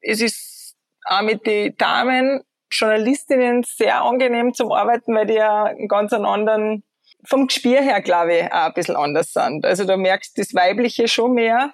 es 0.00 0.20
ist 0.20 0.76
auch 1.04 1.22
mit 1.22 1.46
den 1.46 1.76
Damen, 1.76 2.42
Journalistinnen 2.70 3.62
sehr 3.62 4.02
angenehm 4.02 4.52
zum 4.54 4.72
Arbeiten, 4.72 5.14
weil 5.14 5.26
die 5.26 5.34
ja 5.34 5.64
einen 5.64 5.86
ganz 5.86 6.12
anderen, 6.12 6.82
vom 7.24 7.46
Gespür 7.46 7.80
her, 7.80 8.02
glaube 8.02 8.34
ich, 8.34 8.44
auch 8.52 8.66
ein 8.66 8.74
bisschen 8.74 8.96
anders 8.96 9.32
sind. 9.32 9.64
Also 9.64 9.84
da 9.84 9.96
merkst 9.96 10.36
du 10.36 10.42
das 10.42 10.54
Weibliche 10.54 11.06
schon 11.06 11.34
mehr, 11.34 11.72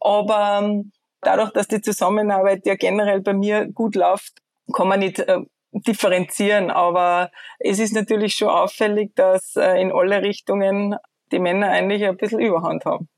aber 0.00 0.60
ähm, 0.62 0.92
dadurch, 1.22 1.50
dass 1.52 1.68
die 1.68 1.80
Zusammenarbeit 1.80 2.66
ja 2.66 2.74
generell 2.74 3.20
bei 3.20 3.32
mir 3.32 3.66
gut 3.66 3.94
läuft, 3.94 4.42
kann 4.74 4.88
man 4.88 5.00
nicht 5.00 5.20
äh, 5.20 5.38
differenzieren, 5.72 6.70
aber 6.70 7.30
es 7.58 7.78
ist 7.78 7.94
natürlich 7.94 8.34
schon 8.34 8.48
auffällig, 8.48 9.14
dass 9.14 9.56
äh, 9.56 9.80
in 9.80 9.90
alle 9.92 10.22
Richtungen 10.22 10.96
die 11.32 11.38
Männer 11.38 11.70
eigentlich 11.70 12.04
ein 12.04 12.16
bisschen 12.16 12.40
Überhand 12.40 12.84
haben. 12.84 13.08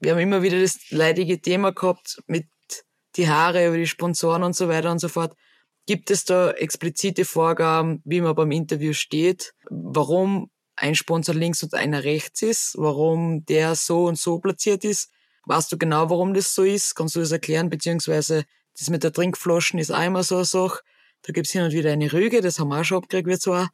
Wir 0.00 0.12
haben 0.12 0.20
immer 0.20 0.42
wieder 0.42 0.58
das 0.58 0.90
leidige 0.90 1.40
Thema 1.40 1.72
gehabt 1.72 2.22
mit 2.26 2.46
die 3.16 3.28
Haare 3.28 3.66
über 3.66 3.76
die 3.76 3.86
Sponsoren 3.86 4.42
und 4.42 4.56
so 4.56 4.68
weiter 4.68 4.90
und 4.90 4.98
so 4.98 5.08
fort. 5.08 5.36
Gibt 5.86 6.10
es 6.10 6.24
da 6.24 6.52
explizite 6.52 7.24
Vorgaben, 7.24 8.00
wie 8.04 8.20
man 8.20 8.34
beim 8.34 8.50
Interview 8.50 8.92
steht? 8.92 9.52
Warum 9.68 10.50
ein 10.76 10.94
Sponsor 10.94 11.34
links 11.34 11.62
und 11.62 11.74
einer 11.74 12.04
rechts 12.04 12.42
ist? 12.42 12.74
Warum 12.78 13.44
der 13.44 13.74
so 13.74 14.04
und 14.04 14.18
so 14.18 14.38
platziert 14.38 14.84
ist? 14.84 15.10
Weißt 15.46 15.70
du 15.72 15.78
genau, 15.78 16.08
warum 16.08 16.32
das 16.32 16.54
so 16.54 16.62
ist? 16.62 16.94
Kannst 16.94 17.16
du 17.16 17.20
das 17.20 17.32
erklären? 17.32 17.70
Beziehungsweise 17.70 18.44
das 18.78 18.88
mit 18.88 19.02
der 19.02 19.12
Trinkflaschen 19.12 19.78
ist 19.78 19.90
immer 19.90 20.22
so 20.22 20.36
eine 20.36 20.44
Sache. 20.44 20.80
Da 21.22 21.32
gibt's 21.32 21.52
hin 21.52 21.62
und 21.62 21.72
wieder 21.72 21.92
eine 21.92 22.12
Rüge, 22.12 22.40
das 22.40 22.58
haben 22.58 22.68
wir 22.68 22.80
auch 22.80 22.84
schon 22.84 22.98
abgekriegt, 22.98 23.28
wie 23.28 23.38
zwar, 23.38 23.70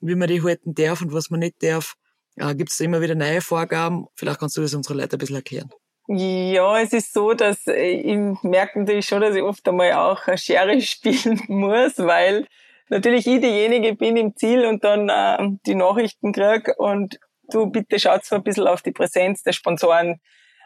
wie 0.00 0.14
man 0.14 0.28
die 0.28 0.42
halten 0.42 0.74
darf 0.74 1.02
und 1.02 1.12
was 1.12 1.30
man 1.30 1.40
nicht 1.40 1.62
darf. 1.62 1.94
Äh, 2.36 2.54
gibt's 2.54 2.78
da 2.78 2.84
immer 2.84 3.00
wieder 3.00 3.14
neue 3.14 3.40
Vorgaben? 3.40 4.06
Vielleicht 4.14 4.40
kannst 4.40 4.56
du 4.56 4.62
das 4.62 4.74
unsere 4.74 4.98
Leute 4.98 5.16
ein 5.16 5.18
bisschen 5.18 5.36
erklären. 5.36 5.70
Ja, 6.08 6.80
es 6.80 6.92
ist 6.92 7.12
so, 7.12 7.34
dass 7.34 7.66
äh, 7.68 7.92
ich 7.92 8.42
merke 8.42 8.80
natürlich 8.80 9.06
schon, 9.06 9.20
dass 9.20 9.36
ich 9.36 9.42
oft 9.42 9.66
einmal 9.68 9.92
auch 9.92 10.26
eine 10.26 10.38
Schere 10.38 10.80
spielen 10.80 11.40
muss, 11.46 11.98
weil 11.98 12.46
natürlich 12.88 13.26
ich 13.26 13.40
diejenige 13.40 13.94
bin 13.94 14.16
im 14.16 14.34
Ziel 14.34 14.66
und 14.66 14.82
dann 14.82 15.08
äh, 15.08 15.56
die 15.66 15.76
Nachrichten 15.76 16.32
krieg 16.32 16.68
und 16.78 17.20
du 17.52 17.66
bitte 17.66 18.00
schaut 18.00 18.24
so 18.24 18.36
ein 18.36 18.42
bisschen 18.42 18.66
auf 18.66 18.82
die 18.82 18.92
Präsenz 18.92 19.42
der 19.42 19.52
Sponsoren, 19.52 20.20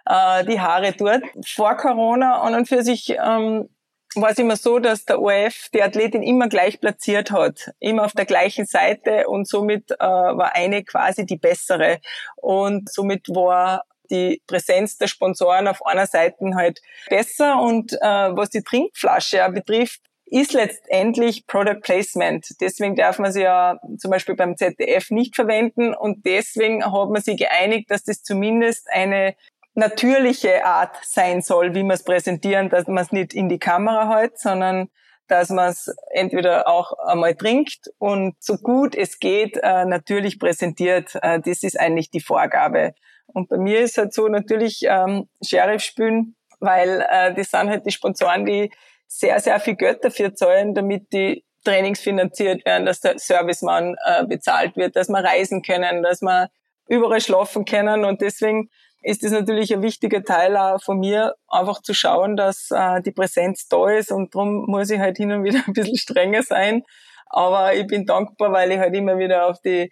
äh, 0.06 0.44
die 0.44 0.60
Haare 0.60 0.92
dort. 0.92 1.22
Vor 1.46 1.76
Corona 1.76 2.40
an 2.40 2.54
und 2.54 2.68
für 2.68 2.82
sich 2.82 3.10
ähm, 3.10 3.68
war 4.16 4.30
es 4.30 4.38
immer 4.38 4.56
so, 4.56 4.78
dass 4.78 5.04
der 5.04 5.20
ORF 5.20 5.68
die 5.72 5.82
Athletin 5.82 6.22
immer 6.22 6.48
gleich 6.48 6.80
platziert 6.80 7.30
hat, 7.30 7.72
immer 7.80 8.04
auf 8.04 8.12
der 8.12 8.26
gleichen 8.26 8.66
Seite 8.66 9.28
und 9.28 9.48
somit 9.48 9.90
äh, 9.90 9.96
war 9.98 10.54
eine 10.54 10.84
quasi 10.84 11.26
die 11.26 11.36
bessere. 11.36 12.00
Und 12.36 12.90
somit 12.90 13.28
war 13.28 13.84
die 14.10 14.42
Präsenz 14.46 14.98
der 14.98 15.06
Sponsoren 15.06 15.68
auf 15.68 15.84
einer 15.86 16.06
Seite 16.06 16.54
halt 16.54 16.80
besser. 17.08 17.60
Und 17.60 17.92
äh, 17.94 18.36
was 18.36 18.50
die 18.50 18.62
Trinkflasche 18.62 19.38
ja 19.38 19.48
betrifft, 19.48 20.00
ist 20.26 20.52
letztendlich 20.52 21.46
Product 21.46 21.80
Placement. 21.82 22.46
Deswegen 22.60 22.96
darf 22.96 23.18
man 23.18 23.32
sie 23.32 23.42
ja 23.42 23.78
zum 23.98 24.10
Beispiel 24.10 24.34
beim 24.34 24.56
ZDF 24.56 25.10
nicht 25.10 25.36
verwenden. 25.36 25.94
Und 25.94 26.24
deswegen 26.24 26.84
hat 26.84 27.10
man 27.10 27.22
sich 27.22 27.36
geeinigt, 27.36 27.90
dass 27.90 28.04
das 28.04 28.22
zumindest 28.22 28.88
eine 28.90 29.34
natürliche 29.74 30.64
Art 30.64 30.96
sein 31.02 31.42
soll, 31.42 31.74
wie 31.74 31.82
man 31.82 31.94
es 31.94 32.04
präsentieren, 32.04 32.70
dass 32.70 32.86
man 32.86 33.02
es 33.04 33.12
nicht 33.12 33.34
in 33.34 33.48
die 33.48 33.58
Kamera 33.58 34.16
hält, 34.16 34.38
sondern 34.38 34.88
dass 35.26 35.48
man 35.48 35.70
es 35.70 35.92
entweder 36.12 36.68
auch 36.68 36.92
einmal 36.98 37.34
trinkt 37.34 37.90
und 37.98 38.36
so 38.40 38.56
gut 38.58 38.94
es 38.94 39.18
geht 39.18 39.56
äh, 39.62 39.84
natürlich 39.84 40.38
präsentiert. 40.38 41.14
Äh, 41.22 41.40
das 41.40 41.62
ist 41.62 41.78
eigentlich 41.80 42.10
die 42.10 42.20
Vorgabe. 42.20 42.94
Und 43.26 43.48
bei 43.48 43.56
mir 43.56 43.80
ist 43.80 43.98
halt 43.98 44.12
so 44.12 44.28
natürlich 44.28 44.82
ähm, 44.86 45.28
Sheriff 45.42 45.82
spielen, 45.82 46.36
weil 46.60 47.04
äh, 47.10 47.34
das 47.34 47.50
sind 47.50 47.70
halt 47.70 47.86
die 47.86 47.90
Sponsoren, 47.90 48.44
die 48.44 48.70
sehr, 49.06 49.40
sehr 49.40 49.58
viel 49.60 49.76
Geld 49.76 50.04
dafür 50.04 50.34
zahlen, 50.34 50.74
damit 50.74 51.12
die 51.12 51.44
Trainings 51.64 52.00
finanziert 52.00 52.64
werden, 52.66 52.84
dass 52.84 53.00
der 53.00 53.18
Servicemann 53.18 53.96
äh, 54.04 54.24
bezahlt 54.26 54.76
wird, 54.76 54.96
dass 54.96 55.08
wir 55.08 55.24
reisen 55.24 55.62
können, 55.62 56.02
dass 56.02 56.20
wir 56.20 56.50
überall 56.88 57.20
schlafen 57.20 57.64
können. 57.64 58.04
Und 58.04 58.20
deswegen 58.20 58.68
ist 59.04 59.22
es 59.22 59.32
natürlich 59.32 59.72
ein 59.72 59.82
wichtiger 59.82 60.24
Teil 60.24 60.56
auch 60.56 60.82
von 60.82 60.98
mir, 60.98 61.34
einfach 61.48 61.82
zu 61.82 61.92
schauen, 61.92 62.36
dass 62.36 62.70
äh, 62.70 63.02
die 63.02 63.12
Präsenz 63.12 63.68
da 63.68 63.90
ist 63.90 64.10
und 64.10 64.34
darum 64.34 64.64
muss 64.66 64.90
ich 64.90 64.98
halt 64.98 65.18
hin 65.18 65.30
und 65.30 65.44
wieder 65.44 65.60
ein 65.66 65.74
bisschen 65.74 65.98
strenger 65.98 66.42
sein. 66.42 66.82
Aber 67.26 67.74
ich 67.74 67.86
bin 67.86 68.06
dankbar, 68.06 68.52
weil 68.52 68.72
ich 68.72 68.78
halt 68.78 68.94
immer 68.94 69.18
wieder 69.18 69.46
auf 69.46 69.60
die 69.60 69.90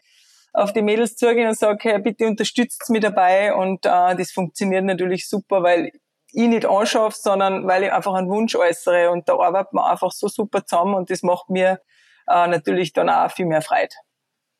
auf 0.55 0.73
die 0.73 0.83
Mädels 0.83 1.17
zugehe 1.17 1.49
und 1.49 1.59
sage, 1.59 1.79
hey, 1.83 1.99
bitte 1.99 2.27
unterstützt 2.27 2.91
mich 2.91 3.01
dabei 3.01 3.55
und 3.55 3.87
äh, 3.87 4.15
das 4.17 4.33
funktioniert 4.33 4.85
natürlich 4.85 5.27
super, 5.27 5.63
weil 5.63 5.91
ich 6.33 6.49
nicht 6.49 6.67
anschaffe, 6.67 7.17
sondern 7.19 7.67
weil 7.67 7.85
ich 7.85 7.93
einfach 7.93 8.15
einen 8.15 8.29
Wunsch 8.29 8.55
äußere 8.55 9.11
und 9.11 9.29
da 9.29 9.39
arbeitet 9.39 9.73
man 9.73 9.91
einfach 9.91 10.13
so 10.13 10.29
super 10.29 10.65
zusammen 10.65 10.95
und 10.95 11.11
das 11.11 11.23
macht 11.23 11.49
mir 11.49 11.81
äh, 12.29 12.47
natürlich 12.49 12.93
dann 12.93 13.09
auch 13.09 13.31
viel 13.31 13.47
mehr 13.47 13.63
Freude. 13.63 13.95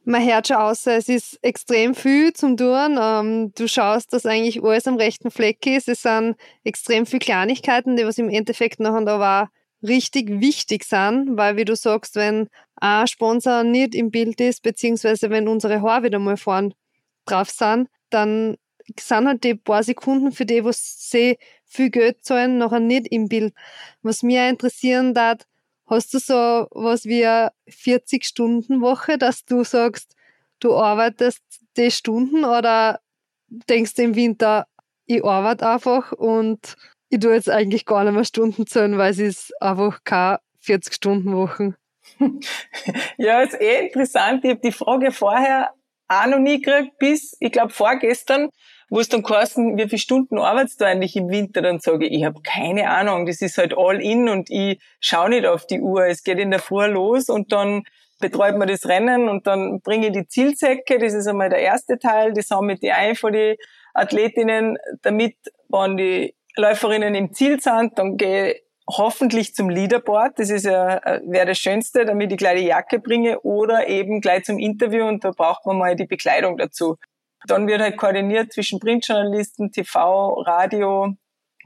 Man 0.05 0.27
hört 0.27 0.49
schon 0.49 0.57
aus, 0.57 0.87
es 0.89 1.09
ist 1.09 1.39
extrem 1.43 1.95
viel 1.95 2.33
zum 2.33 2.57
Tun. 2.57 2.99
Ähm, 3.01 3.53
du 3.55 3.69
schaust, 3.69 4.13
dass 4.13 4.27
eigentlich 4.27 4.63
alles 4.63 4.89
am 4.89 4.97
rechten 4.97 5.31
Fleck 5.31 5.65
ist. 5.65 5.89
Es 5.89 6.03
sind 6.03 6.35
extrem 6.65 7.07
viele 7.07 7.21
Kleinigkeiten, 7.21 7.97
die 7.97 8.05
was 8.05 8.19
im 8.19 8.29
Endeffekt 8.29 8.81
nachher 8.81 9.07
aber 9.07 9.51
richtig 9.81 10.41
wichtig 10.41 10.85
sind, 10.85 11.37
weil 11.37 11.57
wie 11.57 11.65
du 11.65 11.77
sagst, 11.77 12.17
wenn 12.17 12.49
ein 12.77 13.07
Sponsor 13.07 13.63
nicht 13.63 13.95
im 13.95 14.11
Bild 14.11 14.41
ist, 14.41 14.63
beziehungsweise 14.63 15.31
wenn 15.31 15.47
unsere 15.47 15.83
Haare 15.83 16.05
wieder 16.05 16.19
mal 16.19 16.37
vorn 16.37 16.75
drauf 17.25 17.51
sind, 17.51 17.89
dann 18.11 18.57
sind 18.99 19.27
halt 19.27 19.45
die 19.45 19.55
paar 19.55 19.85
Sekunden 19.85 20.33
für 20.33 20.47
die, 20.47 20.65
was 20.65 21.11
sie 21.11 21.39
viel 21.65 21.91
Geld 21.91 22.25
zahlen, 22.25 22.59
nachher 22.59 22.81
nicht 22.81 23.07
im 23.11 23.29
Bild. 23.29 23.55
Was 24.03 24.25
mir 24.25 24.49
interessieren 24.49 25.15
darf, 25.15 25.39
Hast 25.93 26.15
du 26.15 26.19
so 26.19 26.69
was 26.71 27.05
wie 27.05 27.27
eine 27.27 27.53
40-Stunden-Woche, 27.69 29.19
dass 29.19 29.45
du 29.45 29.63
sagst, 29.63 30.17
du 30.59 30.75
arbeitest 30.75 31.43
die 31.77 31.91
Stunden 31.91 32.47
oder 32.47 33.01
denkst 33.69 33.95
du 33.95 34.03
im 34.03 34.15
Winter, 34.15 34.67
ich 35.05 35.23
arbeite 35.23 35.69
einfach 35.69 36.13
und 36.13 36.77
ich 37.11 37.21
tue 37.21 37.35
jetzt 37.35 37.51
eigentlich 37.51 37.85
gar 37.85 38.05
nicht 38.05 38.15
mehr 38.15 38.25
Stunden 38.25 38.67
zählen, 38.67 38.97
weil 38.97 39.11
es 39.11 39.19
ist 39.19 39.53
einfach 39.61 40.03
keine 40.03 40.41
40-Stunden-Wochen. 40.65 41.75
ja, 43.19 43.43
ist 43.43 43.61
eh 43.61 43.87
interessant. 43.87 44.47
Ich 44.47 44.51
habe 44.53 44.61
die 44.61 44.73
Frage 44.73 45.13
vorher 45.13 45.75
auch 46.09 46.27
noch 46.27 46.39
nie 46.39 46.63
gekriegt, 46.63 46.97
bis, 46.99 47.37
ich 47.39 47.53
glaube, 47.53 47.71
vorgestern 47.71 48.49
wo 48.93 49.01
es 49.01 49.09
dann 49.09 49.23
kosten, 49.23 49.79
wie 49.79 49.89
viele 49.89 49.99
Stunden 49.99 50.39
arbeitest 50.39 50.83
du 50.83 50.85
eigentlich 50.85 51.17
im 51.17 51.31
Winter? 51.31 51.63
Dann 51.63 51.81
sage 51.81 52.07
ich, 52.07 52.13
ich 52.13 52.25
habe 52.27 52.43
keine 52.43 52.91
Ahnung, 52.91 53.25
das 53.25 53.41
ist 53.41 53.57
halt 53.57 53.73
all 53.75 54.03
in 54.03 54.29
und 54.29 54.51
ich 54.51 54.83
schaue 55.01 55.31
nicht 55.31 55.47
auf 55.47 55.67
die 55.67 55.81
Uhr. 55.81 56.05
Es 56.05 56.23
geht 56.23 56.39
in 56.39 56.51
der 56.51 56.61
Früh 56.61 56.85
los 56.89 57.31
und 57.31 57.53
dann 57.53 57.85
betreut 58.21 58.59
man 58.59 58.69
das 58.69 58.87
Rennen 58.87 59.31
und 59.31 59.47
dann 59.47 59.81
bringe 59.81 60.09
ich 60.09 60.13
die 60.13 60.29
Zielsäcke, 60.29 60.99
das 60.99 61.15
ist 61.15 61.27
einmal 61.27 61.49
der 61.49 61.61
erste 61.61 61.99
Teil, 61.99 62.35
die 62.35 62.43
sammle 62.43 62.75
ich 62.75 62.81
die 62.81 62.93
ein 62.93 63.15
von 63.15 63.33
die 63.33 63.57
Athletinnen, 63.95 64.77
damit, 65.01 65.37
wenn 65.71 65.97
die 65.97 66.35
Läuferinnen 66.57 67.15
im 67.15 67.33
Ziel 67.33 67.61
sind, 67.61 67.99
dann 67.99 68.19
gehe 68.19 68.53
ich 68.53 68.63
hoffentlich 68.87 69.55
zum 69.55 69.71
Leaderboard, 69.71 70.39
das 70.39 70.51
ist 70.51 70.67
ja, 70.67 70.99
äh, 70.99 71.23
wäre 71.25 71.47
das 71.47 71.57
Schönste, 71.57 72.05
damit 72.05 72.31
ich 72.31 72.37
gleich 72.37 72.61
die 72.61 72.67
Jacke 72.67 72.99
bringe 72.99 73.41
oder 73.41 73.89
eben 73.89 74.21
gleich 74.21 74.45
zum 74.45 74.59
Interview 74.59 75.07
und 75.07 75.25
da 75.25 75.31
braucht 75.31 75.65
man 75.65 75.79
mal 75.79 75.97
die 75.97 76.05
Bekleidung 76.05 76.59
dazu. 76.59 76.99
Dann 77.47 77.67
wird 77.67 77.81
halt 77.81 77.97
koordiniert 77.97 78.53
zwischen 78.53 78.81
Printjournalisten, 78.81 79.73
TV, 79.73 80.43
Radio, 80.43 81.15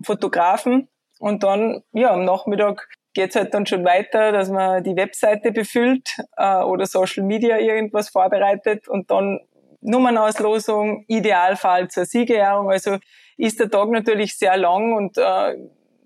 Fotografen. 0.03 0.89
Und 1.19 1.43
dann, 1.43 1.83
ja, 1.93 2.13
am 2.13 2.25
Nachmittag 2.25 2.89
geht's 3.15 3.35
halt 3.35 3.55
dann 3.55 3.67
schon 3.67 3.85
weiter, 3.85 4.33
dass 4.33 4.51
man 4.51 4.85
die 4.85 4.95
Webseite 4.97 5.51
befüllt 5.51 6.19
äh, 6.37 6.63
oder 6.63 6.87
Social 6.87 7.25
Media 7.25 7.59
irgendwas 7.59 8.11
vorbereitet 8.11 8.89
und 8.89 9.11
dann 9.11 9.41
Nummernauslosung, 9.81 11.05
Idealfall 11.09 11.89
zur 11.89 12.05
Siegerehrung. 12.05 12.71
Also 12.71 12.99
ist 13.39 13.61
der 13.61 13.71
Tag 13.71 13.89
natürlich 13.89 14.37
sehr 14.37 14.57
lang 14.57 14.93
und 14.93 15.17
äh, 15.17 15.57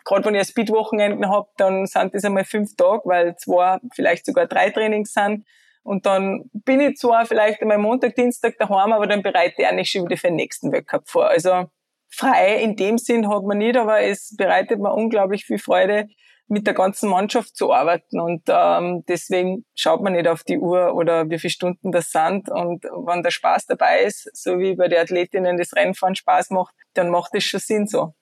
gerade 0.05 0.25
wenn 0.25 0.35
ihr 0.35 0.45
Speedwochenenden 0.45 1.29
habt, 1.29 1.59
dann 1.61 1.87
sind 1.87 2.15
das 2.15 2.25
einmal 2.25 2.45
fünf 2.45 2.77
Tage, 2.77 3.03
weil 3.05 3.37
zwei, 3.37 3.79
vielleicht 3.95 4.27
sogar 4.27 4.47
drei 4.47 4.71
Trainings 4.71 5.13
sind. 5.13 5.45
Und 5.83 6.07
dann 6.07 6.51
bin 6.53 6.81
ich 6.81 6.97
zwar 6.97 7.27
vielleicht 7.27 7.63
einmal 7.63 7.79
Montag, 7.79 8.15
Dienstag 8.15 8.59
daheim, 8.59 8.93
aber 8.93 9.07
dann 9.07 9.23
bereite 9.23 9.55
ich 9.59 9.67
eigentlich 9.67 9.91
schon 9.91 10.05
wieder 10.05 10.17
für 10.17 10.29
den 10.29 10.37
nächsten 10.37 10.73
Weltcup 10.73 11.09
vor. 11.09 11.29
Also 11.29 11.67
frei 12.09 12.63
in 12.63 12.77
dem 12.77 12.99
Sinn 12.99 13.29
hat 13.29 13.43
man 13.45 13.59
nicht, 13.59 13.77
aber 13.77 14.01
es 14.01 14.35
bereitet 14.37 14.81
mir 14.81 14.93
unglaublich 14.93 15.45
viel 15.45 15.59
Freude, 15.59 16.09
mit 16.51 16.67
der 16.67 16.75
ganzen 16.75 17.09
Mannschaft 17.09 17.57
zu 17.57 17.73
arbeiten. 17.73 18.21
Und 18.21 18.43
ähm, 18.49 19.05
deswegen 19.09 19.65
schaut 19.75 20.03
man 20.03 20.15
nicht 20.15 20.27
auf 20.27 20.43
die 20.43 20.59
Uhr 20.59 20.95
oder 20.95 21.31
wie 21.31 21.39
viele 21.39 21.53
Stunden 21.53 21.93
das 21.93 22.11
sind. 22.11 22.51
Und 22.51 22.85
wenn 22.85 23.23
der 23.23 23.31
Spaß 23.31 23.67
dabei 23.67 24.03
ist, 24.03 24.29
so 24.37 24.59
wie 24.59 24.75
bei 24.75 24.89
den 24.89 24.99
Athletinnen 24.99 25.57
das 25.57 25.75
Rennfahren 25.75 26.17
Spaß 26.17 26.51
macht, 26.51 26.75
dann 26.95 27.09
macht 27.09 27.35
es 27.35 27.45
schon 27.45 27.61
Sinn 27.61 27.87
so. 27.87 28.15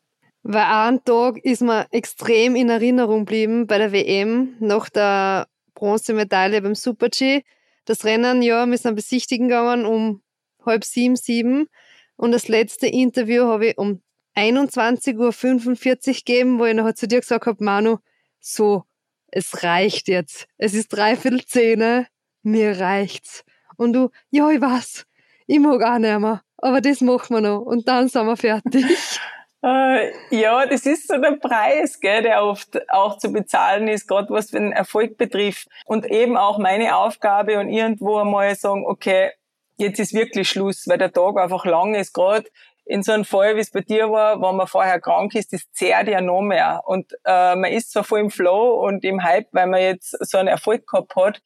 Weil 0.43 0.63
ein 0.63 1.05
Tag 1.05 1.39
ist 1.39 1.63
mir 1.63 1.87
extrem 1.91 2.55
in 2.55 2.69
Erinnerung 2.69 3.21
geblieben 3.21 3.67
bei 3.67 3.79
der 3.79 3.93
WM 3.93 4.57
nach 4.61 4.91
der 4.91 5.49
Bronzemedaille 5.79 6.61
beim 6.61 6.75
Super-G. 6.75 7.45
Das 7.85 8.05
Rennen, 8.05 8.43
ja, 8.43 8.67
wir 8.67 8.77
sind 8.77 8.97
besichtigen 8.97 9.49
gegangen 9.49 9.87
um 9.87 10.23
halb 10.67 10.85
sieben, 10.85 11.15
sieben. 11.15 11.69
Und 12.17 12.33
das 12.33 12.49
letzte 12.49 12.89
Interview 12.89 13.45
habe 13.45 13.69
ich 13.69 13.79
um 13.79 14.03
21.45 14.37 16.09
Uhr 16.09 16.15
gegeben, 16.15 16.59
wo 16.59 16.65
ich 16.65 16.75
noch 16.75 16.93
zu 16.95 17.07
dir 17.07 17.21
gesagt 17.21 17.47
habe, 17.47 17.65
Manu, 17.65 17.99
so, 18.41 18.85
es 19.29 19.63
reicht 19.63 20.09
jetzt. 20.09 20.49
Es 20.57 20.75
ist 20.75 20.89
dreiviertel 20.89 21.45
zehn, 21.45 22.07
mir 22.43 22.81
reicht's. 22.81 23.45
Und 23.77 23.93
du, 23.93 24.11
ja, 24.31 24.51
ich 24.51 24.61
weiß, 24.61 25.07
ich 25.47 25.61
mag 25.61 25.81
auch 25.83 25.99
nicht 25.99 26.19
mehr, 26.19 26.43
aber 26.57 26.81
das 26.81 27.01
machen 27.01 27.37
wir 27.37 27.41
noch 27.41 27.61
und 27.61 27.87
dann 27.87 28.09
sind 28.09 28.27
wir 28.27 28.37
fertig. 28.37 28.85
Äh, 29.63 30.13
ja, 30.31 30.67
das 30.67 30.87
ist 30.87 31.09
so 31.09 31.19
der 31.19 31.33
Preis, 31.33 31.99
gell, 32.01 32.23
der 32.23 32.45
oft 32.45 32.79
auch 32.91 33.19
zu 33.19 33.33
bezahlen 33.33 33.89
ist, 33.89 34.07
gerade 34.07 34.31
was 34.31 34.49
den 34.49 34.73
Erfolg 34.73 35.19
betrifft. 35.19 35.69
Und 35.85 36.07
eben 36.07 36.37
auch 36.37 36.59
meine 36.59 36.97
Aufgabe 36.97 37.59
und 37.59 37.69
irgendwo 37.69 38.19
einmal 38.19 38.55
sagen, 38.55 38.85
okay, 38.87 39.33
jetzt 39.77 39.99
ist 39.99 40.15
wirklich 40.15 40.49
Schluss, 40.49 40.87
weil 40.87 40.99
der 40.99 41.13
Tag 41.13 41.37
einfach 41.39 41.65
lang 41.65 41.95
ist. 41.95 42.13
Gerade 42.13 42.49
in 42.85 43.03
so 43.03 43.13
einem 43.13 43.25
Fall, 43.25 43.57
wie 43.57 43.61
es 43.61 43.71
bei 43.71 43.81
dir 43.81 44.11
war, 44.11 44.41
wenn 44.41 44.57
man 44.57 44.67
vorher 44.67 45.01
krank 45.01 45.35
ist, 45.35 45.53
das 45.53 45.71
zehrt 45.73 46.09
ja 46.09 46.21
noch 46.21 46.41
mehr. 46.41 46.83
Und 46.87 47.13
äh, 47.25 47.57
man 47.57 47.73
ist 47.73 47.93
zwar 47.93 48.05
voll 48.05 48.21
im 48.21 48.31
Flow 48.31 48.87
und 48.87 49.05
im 49.05 49.23
Hype, 49.25 49.49
weil 49.53 49.67
man 49.67 49.81
jetzt 49.81 50.17
so 50.21 50.39
einen 50.39 50.49
Erfolg 50.49 50.87
gehabt 50.87 51.15
hat, 51.17 51.43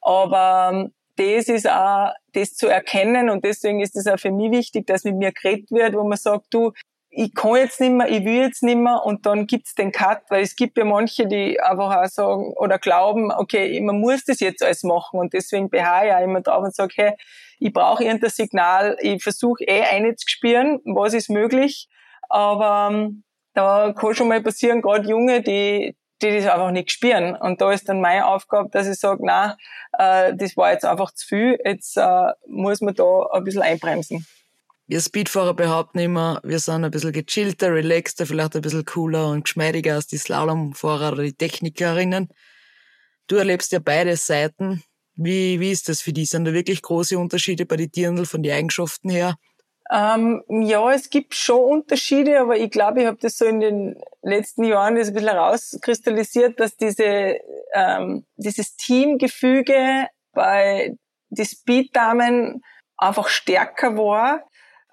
aber 0.00 0.70
ähm, 0.72 0.94
das 1.16 1.48
ist 1.48 1.68
auch 1.68 2.12
das 2.32 2.54
zu 2.54 2.68
erkennen 2.68 3.30
und 3.30 3.44
deswegen 3.44 3.80
ist 3.80 3.96
es 3.96 4.06
auch 4.06 4.18
für 4.18 4.32
mich 4.32 4.50
wichtig, 4.50 4.86
dass 4.86 5.04
mit 5.04 5.16
mir 5.16 5.32
geredet 5.32 5.70
wird, 5.70 5.94
wo 5.94 6.02
man 6.04 6.18
sagt, 6.18 6.46
du, 6.50 6.72
ich 7.16 7.34
kann 7.34 7.56
jetzt 7.56 7.80
nicht 7.80 7.92
mehr, 7.92 8.08
ich 8.08 8.24
will 8.24 8.42
jetzt 8.42 8.62
nicht 8.62 8.76
mehr 8.76 9.02
und 9.04 9.26
dann 9.26 9.46
gibt's 9.46 9.74
den 9.74 9.92
Cut, 9.92 10.22
weil 10.28 10.42
es 10.42 10.56
gibt 10.56 10.76
ja 10.76 10.84
manche, 10.84 11.26
die 11.26 11.60
einfach 11.60 11.96
auch 11.96 12.06
sagen 12.06 12.52
oder 12.56 12.78
glauben, 12.78 13.30
okay, 13.30 13.80
man 13.80 14.00
muss 14.00 14.24
das 14.24 14.40
jetzt 14.40 14.62
alles 14.62 14.82
machen 14.82 15.20
und 15.20 15.32
deswegen 15.32 15.70
beharre 15.70 16.08
ich 16.08 16.12
auch 16.14 16.20
immer 16.20 16.40
drauf 16.40 16.64
und 16.64 16.74
sage, 16.74 16.92
hey, 16.96 17.12
ich 17.60 17.72
brauche 17.72 18.04
irgendein 18.04 18.30
Signal, 18.30 18.96
ich 19.00 19.22
versuche 19.22 19.64
eh 19.64 19.82
einzuspüren, 19.82 20.80
was 20.84 21.14
ist 21.14 21.30
möglich, 21.30 21.88
aber 22.28 22.90
ähm, 22.90 23.24
da 23.54 23.92
kann 23.92 24.14
schon 24.14 24.28
mal 24.28 24.42
passieren, 24.42 24.82
gerade 24.82 25.08
Junge, 25.08 25.40
die 25.40 25.96
die 26.22 26.36
das 26.36 26.46
einfach 26.46 26.70
nicht 26.70 26.90
spüren. 26.90 27.36
Und 27.36 27.60
da 27.60 27.72
ist 27.72 27.88
dann 27.88 28.00
meine 28.00 28.26
Aufgabe, 28.26 28.70
dass 28.70 28.86
ich 28.86 28.98
sage, 28.98 29.20
na, 29.24 29.56
äh, 29.98 30.32
das 30.34 30.56
war 30.56 30.72
jetzt 30.72 30.84
einfach 30.84 31.12
zu 31.12 31.26
viel, 31.26 31.58
jetzt 31.64 31.96
äh, 31.96 32.32
muss 32.46 32.80
man 32.80 32.94
da 32.94 33.26
ein 33.32 33.44
bisschen 33.44 33.62
einbremsen. 33.62 34.26
Wir 34.86 35.00
Speedfahrer 35.00 35.54
behaupten 35.54 35.98
immer, 35.98 36.40
wir 36.44 36.58
sind 36.58 36.84
ein 36.84 36.90
bisschen 36.90 37.12
gechillter, 37.12 37.72
relaxter, 37.72 38.26
vielleicht 38.26 38.54
ein 38.54 38.62
bisschen 38.62 38.84
cooler 38.84 39.28
und 39.28 39.44
geschmeidiger 39.44 39.94
als 39.94 40.08
die 40.08 40.18
Slalomfahrer 40.18 41.12
oder 41.12 41.22
die 41.22 41.32
Technikerinnen. 41.32 42.28
Du 43.26 43.36
erlebst 43.36 43.72
ja 43.72 43.78
beide 43.78 44.16
Seiten. 44.16 44.82
Wie, 45.16 45.58
wie 45.58 45.70
ist 45.70 45.88
das 45.88 46.02
für 46.02 46.12
die? 46.12 46.26
Sind 46.26 46.44
da 46.44 46.52
wirklich 46.52 46.82
große 46.82 47.18
Unterschiede 47.18 47.64
bei 47.64 47.76
den 47.76 47.90
Dirndl 47.90 48.26
von 48.26 48.42
den 48.42 48.52
Eigenschaften 48.52 49.08
her? 49.08 49.36
Ähm, 49.90 50.42
ja, 50.48 50.92
es 50.92 51.08
gibt 51.08 51.34
schon 51.34 51.80
Unterschiede, 51.80 52.40
aber 52.40 52.56
ich 52.58 52.70
glaube, 52.70 53.00
ich 53.00 53.06
habe 53.06 53.18
das 53.20 53.38
so 53.38 53.44
in 53.44 53.60
den 53.60 53.96
letzten 54.22 54.64
Jahren 54.64 54.96
ein 54.96 55.12
bisschen 55.12 55.28
herauskristallisiert, 55.28 56.58
dass 56.58 56.76
diese, 56.76 57.38
ähm, 57.74 58.26
dieses 58.36 58.76
Teamgefüge 58.76 60.08
bei 60.32 60.96
die 61.28 61.44
Speeddamen 61.44 62.62
einfach 62.96 63.28
stärker 63.28 63.96
war. 63.96 64.44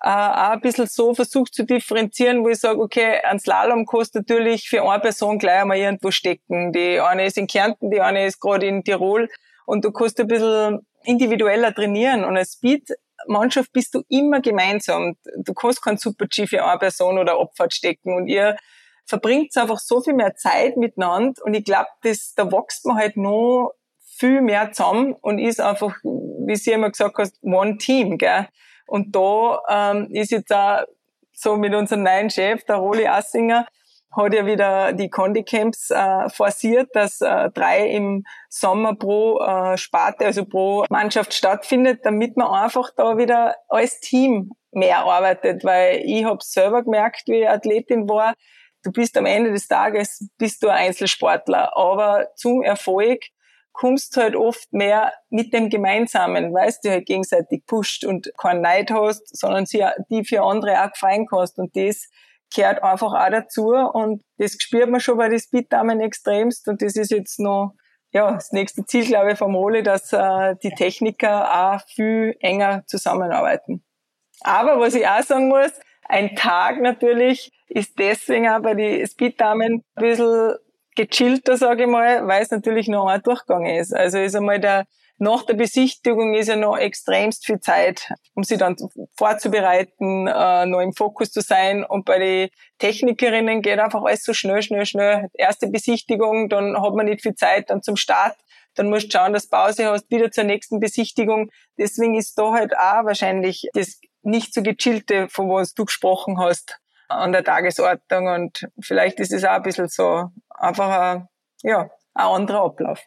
Äh, 0.03 0.09
auch 0.09 0.51
ein 0.51 0.61
bisschen 0.61 0.87
so 0.87 1.13
versucht 1.13 1.53
zu 1.53 1.63
differenzieren, 1.63 2.43
wo 2.43 2.49
ich 2.49 2.59
sage, 2.59 2.79
okay, 2.79 3.19
ein 3.23 3.39
Slalom 3.39 3.85
kostet 3.85 4.27
natürlich 4.27 4.67
für 4.67 4.83
eine 4.83 4.99
Person 4.99 5.37
gleich 5.37 5.61
einmal 5.61 5.77
irgendwo 5.77 6.09
stecken. 6.09 6.71
Die 6.73 6.99
eine 6.99 7.25
ist 7.25 7.37
in 7.37 7.47
Kärnten, 7.47 7.91
die 7.91 8.01
eine 8.01 8.25
ist 8.25 8.39
gerade 8.39 8.65
in 8.65 8.83
Tirol 8.83 9.29
und 9.65 9.85
du 9.85 9.91
kannst 9.91 10.19
ein 10.19 10.27
bisschen 10.27 10.79
individueller 11.03 11.73
trainieren. 11.73 12.23
Und 12.23 12.35
als 12.35 12.53
Speed 12.53 12.89
Mannschaft 13.27 13.71
bist 13.73 13.93
du 13.93 14.01
immer 14.09 14.41
gemeinsam. 14.41 15.15
Du 15.37 15.53
kannst 15.53 15.83
kein 15.83 15.97
Super-G 15.97 16.47
für 16.47 16.65
eine 16.65 16.79
Person 16.79 17.19
oder 17.19 17.39
Abfahrt 17.39 17.73
stecken 17.73 18.15
und 18.15 18.27
ihr 18.27 18.57
verbringt 19.05 19.55
einfach 19.57 19.79
so 19.79 20.01
viel 20.01 20.13
mehr 20.13 20.35
Zeit 20.35 20.77
miteinander 20.77 21.41
und 21.43 21.53
ich 21.53 21.65
glaube, 21.65 21.89
das, 22.03 22.33
da 22.35 22.51
wächst 22.51 22.85
man 22.85 22.97
halt 22.97 23.17
noch 23.17 23.73
viel 23.99 24.41
mehr 24.41 24.71
zusammen 24.71 25.13
und 25.21 25.39
ist 25.39 25.59
einfach, 25.59 25.97
wie 26.03 26.55
sie 26.55 26.71
immer 26.71 26.89
gesagt 26.89 27.17
hast, 27.17 27.37
one 27.43 27.77
team, 27.77 28.17
gell? 28.17 28.47
Und 28.91 29.15
da 29.15 29.61
ähm, 29.69 30.09
ist 30.11 30.31
jetzt 30.31 30.51
auch 30.53 30.83
so 31.31 31.55
mit 31.55 31.73
unserem 31.73 32.03
neuen 32.03 32.29
Chef, 32.29 32.65
der 32.65 32.75
Roli 32.75 33.07
Assinger, 33.07 33.65
hat 34.11 34.33
ja 34.33 34.45
wieder 34.45 34.91
die 34.91 35.09
Condi-Camps 35.09 35.91
äh, 35.91 36.27
forciert, 36.27 36.89
dass 36.93 37.21
äh, 37.21 37.49
drei 37.51 37.87
im 37.87 38.25
Sommer 38.49 38.95
pro 38.95 39.39
äh, 39.39 39.77
Sparte, 39.77 40.25
also 40.25 40.43
pro 40.43 40.83
Mannschaft 40.89 41.33
stattfindet, 41.33 42.01
damit 42.03 42.35
man 42.35 42.47
einfach 42.47 42.89
da 42.97 43.17
wieder 43.17 43.55
als 43.69 44.01
Team 44.01 44.51
mehr 44.73 45.05
arbeitet, 45.05 45.63
weil 45.63 46.01
ich 46.03 46.25
habe 46.25 46.39
selber 46.41 46.83
gemerkt, 46.83 47.23
wie 47.27 47.43
ich 47.43 47.49
Athletin 47.49 48.09
war, 48.09 48.33
du 48.83 48.91
bist 48.91 49.15
am 49.15 49.25
Ende 49.25 49.53
des 49.53 49.69
Tages 49.69 50.27
bist 50.37 50.63
du 50.63 50.67
ein 50.67 50.87
Einzelsportler, 50.87 51.77
aber 51.77 52.27
zum 52.35 52.61
Erfolg 52.61 53.21
kommst 53.73 54.17
halt 54.17 54.35
oft 54.35 54.71
mehr 54.73 55.13
mit 55.29 55.53
dem 55.53 55.69
Gemeinsamen, 55.69 56.53
weißt 56.53 56.85
du 56.85 56.89
halt 56.89 57.05
gegenseitig 57.05 57.65
pusht 57.65 58.05
und 58.05 58.31
keinen 58.37 58.61
Neid 58.61 58.91
hast, 58.91 59.35
sondern 59.35 59.65
sie 59.65 59.85
die 60.09 60.23
für 60.23 60.43
andere 60.43 60.83
auch 60.83 60.91
gefallen 60.91 61.27
kannst. 61.27 61.57
Und 61.57 61.75
das 61.75 62.09
gehört 62.53 62.83
einfach 62.83 63.13
auch 63.13 63.29
dazu. 63.29 63.69
Und 63.69 64.23
das 64.37 64.57
spürt 64.59 64.89
man 64.89 64.99
schon 64.99 65.17
bei 65.17 65.29
den 65.29 65.39
Speeddamen 65.39 66.01
extremst. 66.01 66.67
Und 66.67 66.81
das 66.81 66.95
ist 66.95 67.11
jetzt 67.11 67.39
noch 67.39 67.73
ja, 68.13 68.33
das 68.33 68.51
nächste 68.51 68.85
Ziel, 68.85 69.05
glaube 69.05 69.31
ich, 69.31 69.37
vom 69.37 69.55
Ole, 69.55 69.83
dass 69.83 70.11
äh, 70.11 70.55
die 70.61 70.71
Techniker 70.71 71.75
auch 71.77 71.81
viel 71.87 72.35
enger 72.41 72.83
zusammenarbeiten. 72.85 73.83
Aber 74.41 74.79
was 74.79 74.95
ich 74.95 75.07
auch 75.07 75.21
sagen 75.21 75.47
muss, 75.47 75.71
ein 76.03 76.35
Tag 76.35 76.81
natürlich 76.81 77.51
ist 77.67 77.97
deswegen 77.99 78.49
auch 78.49 78.61
bei 78.61 78.73
den 78.73 79.07
Speeddamen 79.07 79.83
ein 79.95 80.01
bisschen 80.01 80.55
gechillter, 80.95 81.57
sage 81.57 81.83
ich 81.83 81.89
mal, 81.89 82.27
weil 82.27 82.41
es 82.41 82.51
natürlich 82.51 82.87
noch 82.87 83.07
ein 83.07 83.21
Durchgang 83.21 83.65
ist. 83.65 83.93
Also 83.93 84.17
ist 84.17 84.35
einmal 84.35 84.59
der 84.59 84.85
nach 85.21 85.43
der 85.43 85.53
Besichtigung 85.53 86.33
ist 86.33 86.47
ja 86.47 86.55
noch 86.55 86.75
extremst 86.75 87.45
viel 87.45 87.59
Zeit, 87.59 88.11
um 88.33 88.43
sie 88.43 88.57
dann 88.57 88.75
vorzubereiten, 89.15 90.25
äh, 90.25 90.65
noch 90.65 90.79
im 90.79 90.93
Fokus 90.93 91.31
zu 91.31 91.41
sein. 91.41 91.83
Und 91.83 92.05
bei 92.05 92.17
den 92.17 92.49
Technikerinnen 92.79 93.61
geht 93.61 93.77
einfach 93.77 94.01
alles 94.03 94.23
so 94.23 94.33
schnell, 94.33 94.63
schnell, 94.63 94.87
schnell. 94.87 95.27
Erste 95.35 95.67
Besichtigung, 95.67 96.49
dann 96.49 96.81
hat 96.81 96.95
man 96.95 97.05
nicht 97.05 97.21
viel 97.21 97.35
Zeit, 97.35 97.69
dann 97.69 97.83
zum 97.83 97.97
Start. 97.97 98.35
Dann 98.73 98.89
musst 98.89 99.13
du 99.13 99.17
schauen, 99.19 99.33
dass 99.33 99.47
du 99.47 99.55
Pause 99.55 99.91
hast, 99.91 100.09
wieder 100.09 100.31
zur 100.31 100.45
nächsten 100.45 100.79
Besichtigung. 100.79 101.51
Deswegen 101.77 102.15
ist 102.15 102.35
da 102.39 102.53
halt 102.53 102.75
auch 102.75 103.05
wahrscheinlich 103.05 103.69
das 103.73 103.99
nicht 104.23 104.55
so 104.55 104.63
gechillte, 104.63 105.29
von 105.29 105.47
was 105.49 105.75
du 105.75 105.85
gesprochen 105.85 106.39
hast, 106.39 106.79
an 107.09 107.31
der 107.31 107.43
Tagesordnung. 107.43 108.25
Und 108.25 108.67
vielleicht 108.81 109.19
ist 109.19 109.33
es 109.33 109.43
auch 109.43 109.51
ein 109.51 109.61
bisschen 109.61 109.87
so 109.87 110.31
einfach 110.61 110.89
ein, 110.89 111.27
ja, 111.63 111.89
ein 112.13 112.25
anderer 112.25 112.65
Ablauf. 112.65 113.03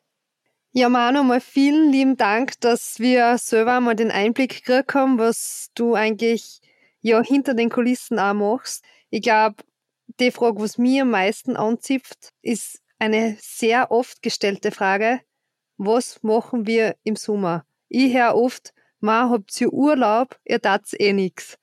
Ja, 0.72 0.88
Manu, 0.88 1.22
mal 1.22 1.40
vielen 1.40 1.92
lieben 1.92 2.16
Dank, 2.16 2.60
dass 2.60 2.98
wir 2.98 3.38
selber 3.38 3.80
mal 3.80 3.94
den 3.94 4.10
Einblick 4.10 4.64
gekriegt 4.64 4.94
haben, 4.94 5.18
was 5.18 5.70
du 5.74 5.94
eigentlich 5.94 6.60
ja 7.00 7.22
hinter 7.22 7.54
den 7.54 7.70
Kulissen 7.70 8.18
auch 8.18 8.34
machst. 8.34 8.84
Ich 9.10 9.22
glaube, 9.22 9.62
die 10.18 10.32
Frage, 10.32 10.60
was 10.60 10.76
mir 10.76 11.02
am 11.02 11.10
meisten 11.10 11.56
anzipft, 11.56 12.30
ist 12.42 12.82
eine 12.98 13.36
sehr 13.40 13.92
oft 13.92 14.20
gestellte 14.22 14.72
Frage. 14.72 15.20
Was 15.76 16.22
machen 16.22 16.66
wir 16.66 16.96
im 17.04 17.14
Sommer? 17.14 17.64
Ich 17.88 18.12
höre 18.12 18.34
oft, 18.34 18.72
ma, 18.98 19.30
habt 19.30 19.60
ihr 19.60 19.72
Urlaub, 19.72 20.40
ihr 20.44 20.60
tat's 20.60 20.94
eh 20.98 21.12
nix. 21.12 21.56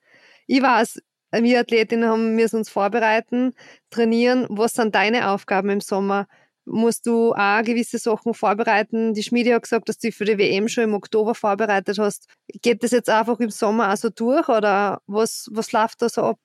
Ich 0.47 0.61
weiß, 0.61 1.01
wir 1.31 1.59
Athletinnen 1.59 2.09
haben 2.09 2.35
müssen 2.35 2.57
uns 2.57 2.69
vorbereiten, 2.69 3.53
trainieren. 3.89 4.47
Was 4.49 4.73
sind 4.73 4.95
deine 4.95 5.29
Aufgaben 5.31 5.69
im 5.69 5.81
Sommer? 5.81 6.27
musst 6.65 7.07
du 7.07 7.33
auch 7.33 7.63
gewisse 7.63 7.97
Sachen 7.97 8.33
vorbereiten. 8.33 9.13
Die 9.13 9.23
Schmiede 9.23 9.53
hat 9.53 9.63
gesagt, 9.63 9.89
dass 9.89 9.97
du 9.97 10.07
dich 10.07 10.15
für 10.15 10.25
die 10.25 10.37
WM 10.37 10.67
schon 10.67 10.85
im 10.85 10.93
Oktober 10.93 11.35
vorbereitet 11.35 11.97
hast. 11.99 12.27
Geht 12.61 12.83
das 12.83 12.91
jetzt 12.91 13.09
einfach 13.09 13.39
im 13.39 13.49
Sommer 13.49 13.91
auch 13.91 13.97
so 13.97 14.09
durch 14.09 14.47
oder 14.49 15.01
was, 15.07 15.47
was 15.51 15.71
läuft 15.71 16.01
da 16.01 16.09
so 16.09 16.21
ab? 16.23 16.37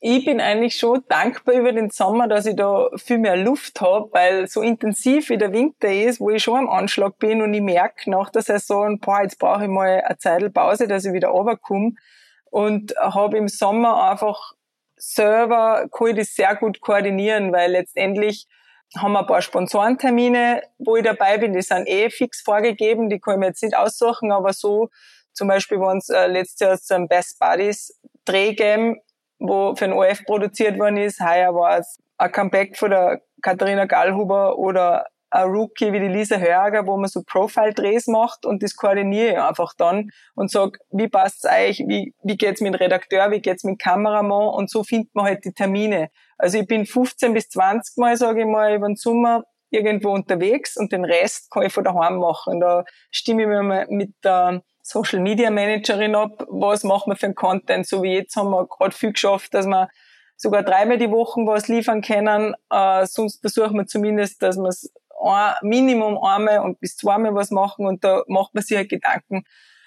Ich 0.00 0.24
bin 0.24 0.40
eigentlich 0.40 0.76
schon 0.76 1.02
dankbar 1.08 1.54
über 1.54 1.72
den 1.72 1.90
Sommer, 1.90 2.26
dass 2.26 2.46
ich 2.46 2.56
da 2.56 2.88
viel 2.96 3.18
mehr 3.18 3.36
Luft 3.36 3.80
habe, 3.80 4.08
weil 4.12 4.48
so 4.48 4.62
intensiv 4.62 5.28
wie 5.28 5.36
der 5.36 5.52
Winter 5.52 5.92
ist, 5.92 6.18
wo 6.18 6.30
ich 6.30 6.42
schon 6.42 6.60
am 6.60 6.70
Anschlag 6.70 7.18
bin 7.18 7.42
und 7.42 7.52
ich 7.52 7.60
merke 7.60 8.10
nach 8.10 8.30
der 8.30 8.42
Saison, 8.42 8.98
boah, 8.98 9.22
jetzt 9.22 9.38
brauche 9.38 9.64
ich 9.64 9.68
mal 9.68 10.00
eine 10.00 10.18
Zeit 10.18 10.52
Pause, 10.54 10.88
dass 10.88 11.04
ich 11.04 11.12
wieder 11.12 11.28
runterkomme 11.28 11.92
und 12.52 12.94
habe 12.98 13.38
im 13.38 13.48
Sommer 13.48 14.10
einfach 14.10 14.52
selber, 14.96 15.88
kann 15.90 16.08
ich 16.08 16.16
das 16.16 16.34
sehr 16.34 16.54
gut 16.54 16.82
koordinieren, 16.82 17.50
weil 17.50 17.72
letztendlich 17.72 18.46
haben 18.96 19.12
wir 19.12 19.20
ein 19.20 19.26
paar 19.26 19.40
Sponsorentermine, 19.40 20.62
wo 20.78 20.96
ich 20.96 21.02
dabei 21.02 21.38
bin, 21.38 21.54
die 21.54 21.62
sind 21.62 21.88
eh 21.88 22.10
fix 22.10 22.42
vorgegeben, 22.42 23.08
die 23.08 23.20
kann 23.20 23.34
ich 23.34 23.40
mir 23.40 23.46
jetzt 23.46 23.62
nicht 23.62 23.74
aussuchen, 23.74 24.30
aber 24.30 24.52
so 24.52 24.90
zum 25.32 25.48
Beispiel 25.48 25.80
waren 25.80 25.96
es 25.96 26.10
äh, 26.10 26.26
letztes 26.26 26.60
Jahr 26.60 26.78
zum 26.78 27.08
Best 27.08 27.40
Buddies 27.40 27.98
Drehgame, 28.26 28.96
wo 29.38 29.74
für 29.74 29.86
den 29.86 29.94
OF 29.94 30.22
produziert 30.26 30.78
worden 30.78 30.98
ist. 30.98 31.20
Heuer 31.20 31.54
war 31.54 31.78
es 31.78 31.98
ein 32.18 32.30
Comeback 32.32 32.76
von 32.76 32.90
der 32.90 33.22
Katharina 33.40 33.86
Gallhuber 33.86 34.58
oder 34.58 35.06
ein 35.32 35.48
Rookie 35.48 35.92
wie 35.92 36.00
die 36.00 36.08
Lisa 36.08 36.36
Hörger, 36.36 36.86
wo 36.86 36.96
man 36.96 37.08
so 37.08 37.22
Profile-Drehs 37.24 38.06
macht 38.06 38.44
und 38.44 38.62
das 38.62 38.76
koordiniere 38.76 39.32
ich 39.32 39.38
einfach 39.38 39.72
dann 39.76 40.10
und 40.34 40.50
sag, 40.50 40.78
wie 40.90 41.08
passt's 41.08 41.46
euch, 41.46 41.78
wie, 41.86 42.14
wie 42.22 42.36
geht's 42.36 42.60
mit 42.60 42.74
dem 42.74 42.78
Redakteur, 42.78 43.30
wie 43.30 43.40
geht's 43.40 43.64
mit 43.64 43.72
dem 43.72 43.78
Kameramann 43.78 44.48
und 44.48 44.70
so 44.70 44.84
findet 44.84 45.14
man 45.14 45.24
halt 45.24 45.44
die 45.44 45.52
Termine. 45.52 46.10
Also 46.36 46.58
ich 46.58 46.66
bin 46.66 46.84
15 46.84 47.32
bis 47.32 47.48
20 47.48 47.96
Mal, 47.96 48.16
sage 48.16 48.40
ich 48.42 48.46
mal, 48.46 48.74
über 48.74 48.86
den 48.86 48.96
Sommer 48.96 49.44
irgendwo 49.70 50.10
unterwegs 50.10 50.76
und 50.76 50.92
den 50.92 51.04
Rest 51.04 51.50
kann 51.50 51.62
ich 51.62 51.72
von 51.72 51.84
daheim 51.84 52.18
machen. 52.18 52.60
Da 52.60 52.84
stimme 53.10 53.42
ich 53.42 53.48
mir 53.48 53.62
mal 53.62 53.86
mit 53.88 54.12
der 54.22 54.62
Social 54.82 55.20
Media 55.20 55.50
Managerin 55.50 56.14
ab, 56.14 56.44
was 56.48 56.84
machen 56.84 57.10
wir 57.10 57.16
für 57.16 57.26
einen 57.26 57.34
Content. 57.34 57.86
So 57.86 58.02
wie 58.02 58.14
jetzt 58.14 58.36
haben 58.36 58.50
wir 58.50 58.66
gerade 58.66 58.94
viel 58.94 59.12
geschafft, 59.12 59.54
dass 59.54 59.66
wir 59.66 59.88
sogar 60.36 60.62
dreimal 60.62 60.98
die 60.98 61.10
Woche 61.10 61.40
was 61.46 61.68
liefern 61.68 62.02
können. 62.02 62.54
Äh, 62.68 63.06
sonst 63.06 63.40
versuchen 63.40 63.76
wir 63.76 63.86
zumindest, 63.86 64.42
dass 64.42 64.56
wir 64.56 64.68
es 64.68 64.92
ein, 65.20 65.54
Minimum 65.62 66.18
einmal 66.22 66.60
und 66.60 66.80
bis 66.80 66.96
zweimal 66.96 67.34
was 67.34 67.50
machen 67.50 67.86
und 67.86 68.04
da 68.04 68.22
macht 68.26 68.54
man 68.54 68.62
sich 68.62 68.76
halt 68.76 68.88
Gedanken, 68.88 69.44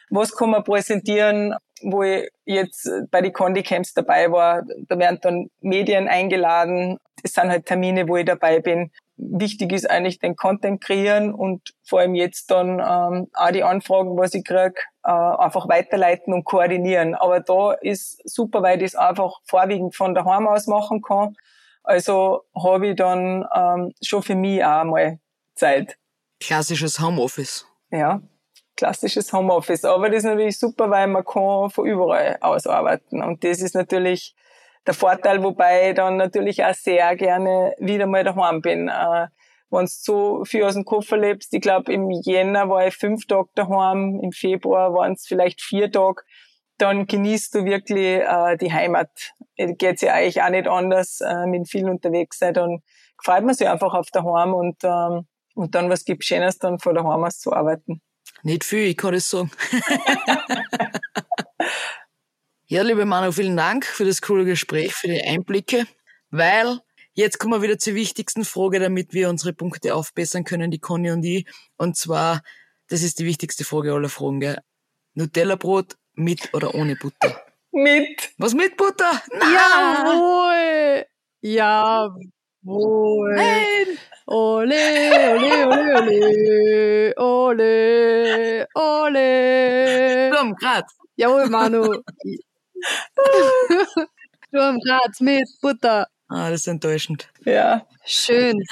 was 0.10 0.36
kann 0.36 0.52
man 0.52 0.64
präsentieren, 0.64 1.56
wo 1.82 2.04
ich 2.04 2.30
jetzt 2.46 2.90
bei 3.12 3.22
den 3.22 3.34
Condi-Camps 3.34 3.94
dabei 3.94 4.32
war. 4.32 4.64
Da 4.88 4.98
werden 4.98 5.20
dann 5.22 5.50
Medien 5.62 6.08
eingeladen. 6.08 6.98
Das 7.22 7.34
sind 7.34 7.50
halt 7.50 7.66
Termine, 7.66 8.08
wo 8.08 8.18
ich 8.18 8.26
dabei 8.26 8.60
bin. 8.60 8.92
Wichtig 9.18 9.72
ist 9.72 9.90
eigentlich 9.90 10.20
den 10.20 10.36
Content 10.36 10.84
kreieren 10.84 11.34
und 11.34 11.74
vor 11.84 12.00
allem 12.00 12.16
jetzt 12.16 12.52
dann 12.52 12.80
ähm, 12.80 13.28
auch 13.34 13.52
die 13.52 13.64
Anfragen, 13.64 14.18
was 14.18 14.34
ich 14.34 14.44
krieg, 14.44 14.78
äh, 15.04 15.12
einfach 15.12 15.70
weiterleiten 15.70 16.34
und 16.34 16.44
koordinieren. 16.44 17.16
Aber 17.16 17.40
da 17.40 17.74
ist 17.74 18.22
super, 18.30 18.62
weil 18.62 18.82
ich 18.82 18.92
das 18.92 19.02
einfach 19.02 19.40
vorwiegend 19.46 19.96
von 19.96 20.14
daheim 20.14 20.48
aus 20.48 20.68
machen 20.68 21.02
kann. 21.02 21.36
Also 21.86 22.43
habe 22.56 22.89
ich 22.89 22.95
dann 22.95 23.45
ähm, 23.56 23.93
schon 24.02 24.24
für 24.24 24.36
mich 24.36 24.63
auch 24.63 24.84
mal 24.84 25.19
Zeit. 25.54 25.98
Klassisches 26.39 27.00
Homeoffice. 27.00 27.65
Ja, 27.91 28.21
klassisches 28.76 29.32
Homeoffice. 29.32 29.86
Aber 29.86 30.10
das 30.10 30.19
ist 30.19 30.26
natürlich 30.26 30.60
super, 30.60 30.89
weil 30.89 31.08
man 31.08 31.24
kann 31.24 31.69
von 31.69 31.86
überall 31.86 32.38
aus 32.41 32.67
arbeiten. 32.67 33.21
Und 33.21 33.43
das 33.43 33.62
ist 33.62 33.76
natürlich 33.76 34.36
der 34.86 34.93
Vorteil, 34.93 35.41
wobei 35.43 35.89
ich 35.89 35.95
dann 35.95 36.17
natürlich 36.17 36.63
auch 36.63 36.74
sehr 36.74 37.15
gerne 37.15 37.74
wieder 37.80 38.08
mal 38.08 38.24
daheim 38.24 38.62
bin. 38.62 38.88
Äh, 38.88 39.28
wenn 39.69 39.86
du 39.86 39.91
so 39.91 40.45
viel 40.45 40.63
aus 40.63 40.74
dem 40.74 40.86
Koffer 40.86 41.17
lebst. 41.17 41.54
Ich 41.54 41.62
glaube, 41.62 41.91
im 41.91 42.10
Jänner 42.10 42.69
war 42.69 42.88
ich 42.88 42.95
fünf 42.95 43.26
Tage 43.28 43.50
daheim, 43.56 44.19
im 44.24 44.32
Februar 44.32 44.93
waren 44.93 45.13
es 45.13 45.26
vielleicht 45.26 45.62
vier 45.62 45.91
Tage. 45.91 46.24
Dann 46.78 47.06
genießt 47.06 47.56
du 47.56 47.66
wirklich 47.66 48.22
äh, 48.22 48.58
die 48.58 48.74
Heimat. 48.74 49.10
Geht's 49.58 50.02
ja 50.02 50.14
eigentlich 50.14 50.42
auch 50.42 50.50
nicht 50.50 50.68
anders, 50.68 51.22
äh, 51.22 51.46
mit 51.46 51.70
vielen 51.70 51.90
unterwegs 51.90 52.40
sein. 52.40 52.54
Dann 52.54 52.80
freut 53.24 53.46
man 53.46 53.56
sich 53.56 53.68
einfach 53.68 53.94
auf 53.94 54.08
daheim 54.12 54.54
und, 54.54 54.78
ähm, 54.84 55.28
und 55.56 55.76
dann 55.76 55.90
was 55.90 56.04
gibt 56.04 56.26
Schönes, 56.26 56.58
dann 56.58 56.80
von 56.80 56.96
daheim 56.96 57.24
aus 57.24 57.40
zu 57.40 57.54
arbeiten. 57.54 58.02
Nicht 58.44 58.64
viel, 58.64 58.88
ich 58.88 58.98
kann 58.98 59.14
das 59.14 59.30
sagen. 59.30 59.52
ja, 62.68 62.82
liebe 62.82 63.06
Manu, 63.06 63.32
vielen 63.32 63.56
Dank 63.56 63.86
für 63.86 64.06
das 64.06 64.22
coole 64.22 64.46
Gespräch, 64.46 64.94
für 64.94 65.08
die 65.08 65.24
Einblicke, 65.24 65.86
weil 66.30 66.80
Jetzt 67.18 67.40
kommen 67.40 67.54
wir 67.54 67.62
wieder 67.62 67.80
zur 67.80 67.96
wichtigsten 67.96 68.44
Frage, 68.44 68.78
damit 68.82 69.14
wir 69.14 69.30
unsere 69.30 69.54
Punkte 69.54 69.96
aufbessern 69.96 70.44
können, 70.44 70.70
die 70.70 70.80
Conny 70.80 71.12
und 71.12 71.24
ich. 71.24 71.48
Und 71.78 71.96
zwar, 71.96 72.42
das 72.90 73.04
ist 73.04 73.20
die 73.20 73.26
wichtigste 73.26 73.64
Frage 73.64 73.94
aller 73.94 74.10
Fragen, 74.10 74.42
gell? 74.42 74.60
Nutella-Brot 75.14 75.96
mit 76.15 76.54
oder 76.54 76.73
ohne 76.75 76.95
Butter? 76.95 77.41
Mit. 77.71 78.30
Was 78.38 78.54
mit 78.54 78.78
Butter? 78.78 79.21
Jawohl! 79.41 81.06
Jawohl! 81.41 83.36
Nein! 83.36 83.97
Ole, 84.28 85.36
ole, 85.36 85.67
ole, 85.67 87.13
ole, 87.15 87.15
ole, 87.15 88.67
ole. 88.73 90.30
Sturm, 90.32 90.56
grad. 90.56 90.86
Jawohl, 91.15 91.47
Manu. 91.49 91.84
Sturm, 94.47 94.80
Graz 94.80 95.19
mit 95.19 95.47
Butter. 95.62 96.08
Ah, 96.28 96.49
das 96.49 96.62
ist 96.62 96.67
enttäuschend. 96.67 97.30
Ja. 97.43 97.86
Schön. 98.04 98.63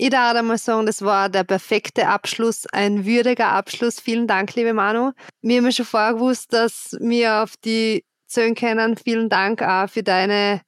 Ich 0.00 0.10
darf 0.10 0.36
einmal 0.36 0.58
sagen, 0.58 0.86
das 0.86 1.02
war 1.02 1.28
der 1.28 1.42
perfekte 1.42 2.06
Abschluss, 2.06 2.66
ein 2.66 3.04
würdiger 3.04 3.48
Abschluss. 3.48 3.98
Vielen 3.98 4.28
Dank, 4.28 4.54
liebe 4.54 4.72
Manu. 4.72 5.10
Wir 5.42 5.56
haben 5.56 5.64
ja 5.64 5.72
schon 5.72 5.86
vorher 5.86 6.14
gewusst, 6.14 6.52
dass 6.52 6.96
wir 7.00 7.42
auf 7.42 7.56
die 7.64 8.04
zählen 8.28 8.54
können. 8.54 8.96
Vielen 8.96 9.28
Dank 9.28 9.60
auch 9.60 9.90
für 9.90 10.04
deine 10.04 10.60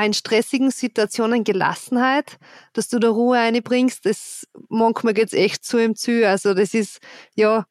in 0.00 0.12
stressigen 0.12 0.70
Situationen 0.70 1.42
Gelassenheit, 1.42 2.38
dass 2.72 2.88
du 2.88 3.00
da 3.00 3.08
Ruhe 3.08 3.38
einbringst. 3.38 4.06
Das, 4.06 4.46
manchmal 4.68 5.12
geht's 5.12 5.32
echt 5.32 5.64
zu 5.64 5.78
im 5.78 5.96
Ziel. 5.96 6.24
Also 6.26 6.54
das 6.54 6.72
ist, 6.72 6.98
ja, 7.34 7.64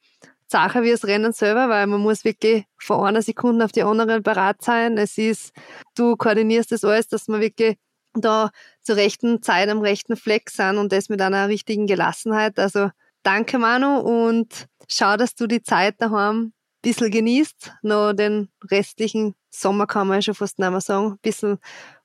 Sache 0.49 0.83
wie 0.83 0.91
das 0.91 1.05
Rennen 1.05 1.31
selber, 1.31 1.69
weil 1.69 1.87
man 1.87 2.01
muss 2.01 2.25
wirklich 2.25 2.65
von 2.77 3.05
einer 3.05 3.21
Sekunde 3.21 3.63
auf 3.63 3.71
die 3.71 3.83
andere 3.83 4.19
bereit 4.19 4.61
sein. 4.61 4.97
Es 4.97 5.17
ist, 5.17 5.53
du 5.95 6.17
koordinierst 6.17 6.73
das 6.73 6.83
alles, 6.83 7.07
dass 7.07 7.29
man 7.29 7.39
wirklich 7.39 7.77
da 8.21 8.51
zur 8.81 8.95
rechten 8.95 9.41
Zeit 9.41 9.69
am 9.69 9.81
rechten 9.81 10.15
Fleck 10.15 10.49
sind 10.49 10.77
und 10.77 10.91
das 10.91 11.09
mit 11.09 11.21
einer 11.21 11.47
richtigen 11.47 11.87
Gelassenheit. 11.87 12.59
Also 12.59 12.89
danke 13.23 13.57
Manu 13.57 13.99
und 13.99 14.67
schau, 14.87 15.17
dass 15.17 15.35
du 15.35 15.47
die 15.47 15.63
Zeit 15.63 15.95
daheim 15.99 16.37
ein 16.37 16.53
bisschen 16.81 17.11
genießt. 17.11 17.73
Noch 17.81 18.13
den 18.13 18.49
restlichen 18.69 19.35
Sommer 19.49 19.87
kann 19.87 20.07
man 20.07 20.17
ja 20.17 20.21
schon 20.21 20.35
fast 20.35 20.59
nicht 20.59 20.69
mehr 20.69 20.81
sagen. 20.81 21.13
Ein 21.13 21.19
bisschen 21.21 21.59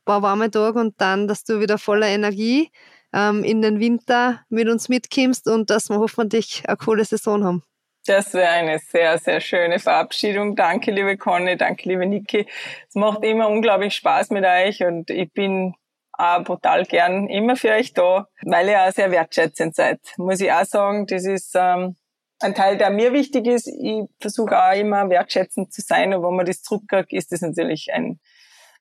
paar 0.04 0.22
warme 0.22 0.50
Tage 0.50 0.78
und 0.78 1.00
dann, 1.00 1.28
dass 1.28 1.44
du 1.44 1.60
wieder 1.60 1.78
voller 1.78 2.08
Energie 2.08 2.70
ähm, 3.12 3.44
in 3.44 3.62
den 3.62 3.80
Winter 3.80 4.40
mit 4.48 4.68
uns 4.68 4.88
mitkommst 4.88 5.48
und 5.48 5.70
dass 5.70 5.90
wir 5.90 5.98
hoffentlich 5.98 6.62
eine 6.66 6.76
coole 6.76 7.04
Saison 7.04 7.44
haben. 7.44 7.62
Das 8.06 8.34
wäre 8.34 8.48
eine 8.48 8.80
sehr, 8.80 9.16
sehr 9.18 9.40
schöne 9.40 9.78
Verabschiedung. 9.78 10.56
Danke, 10.56 10.90
liebe 10.90 11.16
Conny, 11.16 11.56
danke, 11.56 11.88
liebe 11.88 12.04
Niki. 12.04 12.46
Es 12.88 12.96
macht 12.96 13.22
immer 13.22 13.48
unglaublich 13.48 13.94
Spaß 13.94 14.30
mit 14.30 14.44
euch 14.44 14.82
und 14.82 15.08
ich 15.10 15.32
bin 15.32 15.74
auch 16.12 16.44
brutal 16.44 16.84
gern 16.84 17.28
immer 17.28 17.56
für 17.56 17.70
euch 17.70 17.92
da, 17.92 18.28
weil 18.42 18.68
ihr 18.68 18.82
auch 18.82 18.92
sehr 18.92 19.10
wertschätzend 19.10 19.74
seid. 19.74 20.00
Muss 20.16 20.40
ich 20.40 20.52
auch 20.52 20.64
sagen, 20.64 21.06
das 21.06 21.24
ist 21.24 21.52
ähm, 21.54 21.96
ein 22.40 22.54
Teil, 22.54 22.76
der 22.76 22.90
mir 22.90 23.12
wichtig 23.12 23.46
ist. 23.46 23.66
Ich 23.66 24.04
versuche 24.20 24.60
auch 24.62 24.74
immer 24.74 25.08
wertschätzend 25.08 25.72
zu 25.72 25.80
sein 25.80 26.12
und 26.14 26.22
wenn 26.22 26.36
man 26.36 26.46
das 26.46 26.62
zurückkriegt, 26.62 27.12
ist 27.12 27.32
das 27.32 27.40
natürlich 27.40 27.92
ein 27.92 28.20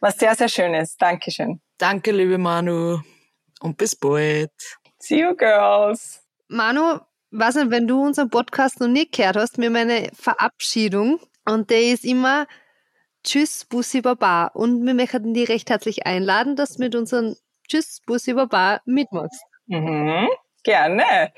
was 0.02 0.18
sehr, 0.18 0.36
sehr 0.36 0.50
Schönes. 0.50 0.98
Dankeschön. 0.98 1.62
Danke, 1.78 2.12
liebe 2.12 2.38
Manu. 2.40 3.00
Und 3.62 3.78
bis 3.78 3.96
bald. 3.96 4.52
See 4.98 5.22
you, 5.22 5.36
girls. 5.36 6.24
Manu, 6.48 7.00
weiß 7.30 7.56
nicht, 7.56 7.70
wenn 7.70 7.88
du 7.88 8.04
unseren 8.04 8.30
Podcast 8.30 8.80
noch 8.80 8.88
nicht 8.88 9.14
gehört 9.14 9.38
hast, 9.38 9.58
mir 9.60 9.70
meine 9.70 10.10
Verabschiedung 10.14 11.20
und 11.46 11.70
der 11.70 11.84
ist 11.84 12.04
immer 12.04 12.48
Tschüss, 13.24 13.66
Bussi 13.66 14.02
Baba. 14.02 14.48
Und 14.48 14.86
wir 14.86 14.94
möchten 14.94 15.34
dich 15.34 15.50
recht 15.50 15.70
herzlich 15.70 16.06
einladen, 16.06 16.56
dass 16.56 16.74
du 16.74 16.84
mit 16.84 16.96
unserem 16.96 17.36
Tschüss, 17.68 18.02
Bussi 18.06 18.34
Baba 18.34 18.82
mitmachst. 18.86 19.44
Mhm, 19.68 20.28
gerne. 20.64 21.34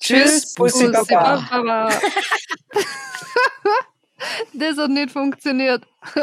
Tschüss, 0.00 0.54
Bussi, 0.54 0.88
Bussi 0.88 1.14
Baba. 1.14 1.46
Baba. 1.50 1.90
Das 4.52 4.76
hat 4.76 4.90
nicht 4.90 5.10
funktioniert. 5.10 5.86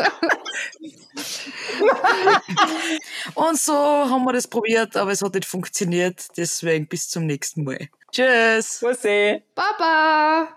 Und 3.33 3.59
so 3.59 3.73
haben 3.73 4.23
wir 4.23 4.33
das 4.33 4.47
probiert, 4.47 4.95
aber 4.95 5.11
es 5.11 5.21
hat 5.21 5.33
nicht 5.33 5.45
funktioniert. 5.45 6.27
Deswegen 6.37 6.87
bis 6.87 7.09
zum 7.09 7.25
nächsten 7.25 7.63
Mal. 7.63 7.87
Tschüss. 8.11 8.79
Bussi. 8.81 9.41
Baba. 9.55 10.49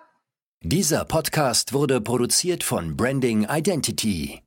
Dieser 0.62 1.06
Podcast 1.06 1.72
wurde 1.72 2.02
produziert 2.02 2.62
von 2.62 2.94
Branding 2.94 3.46
Identity. 3.48 4.42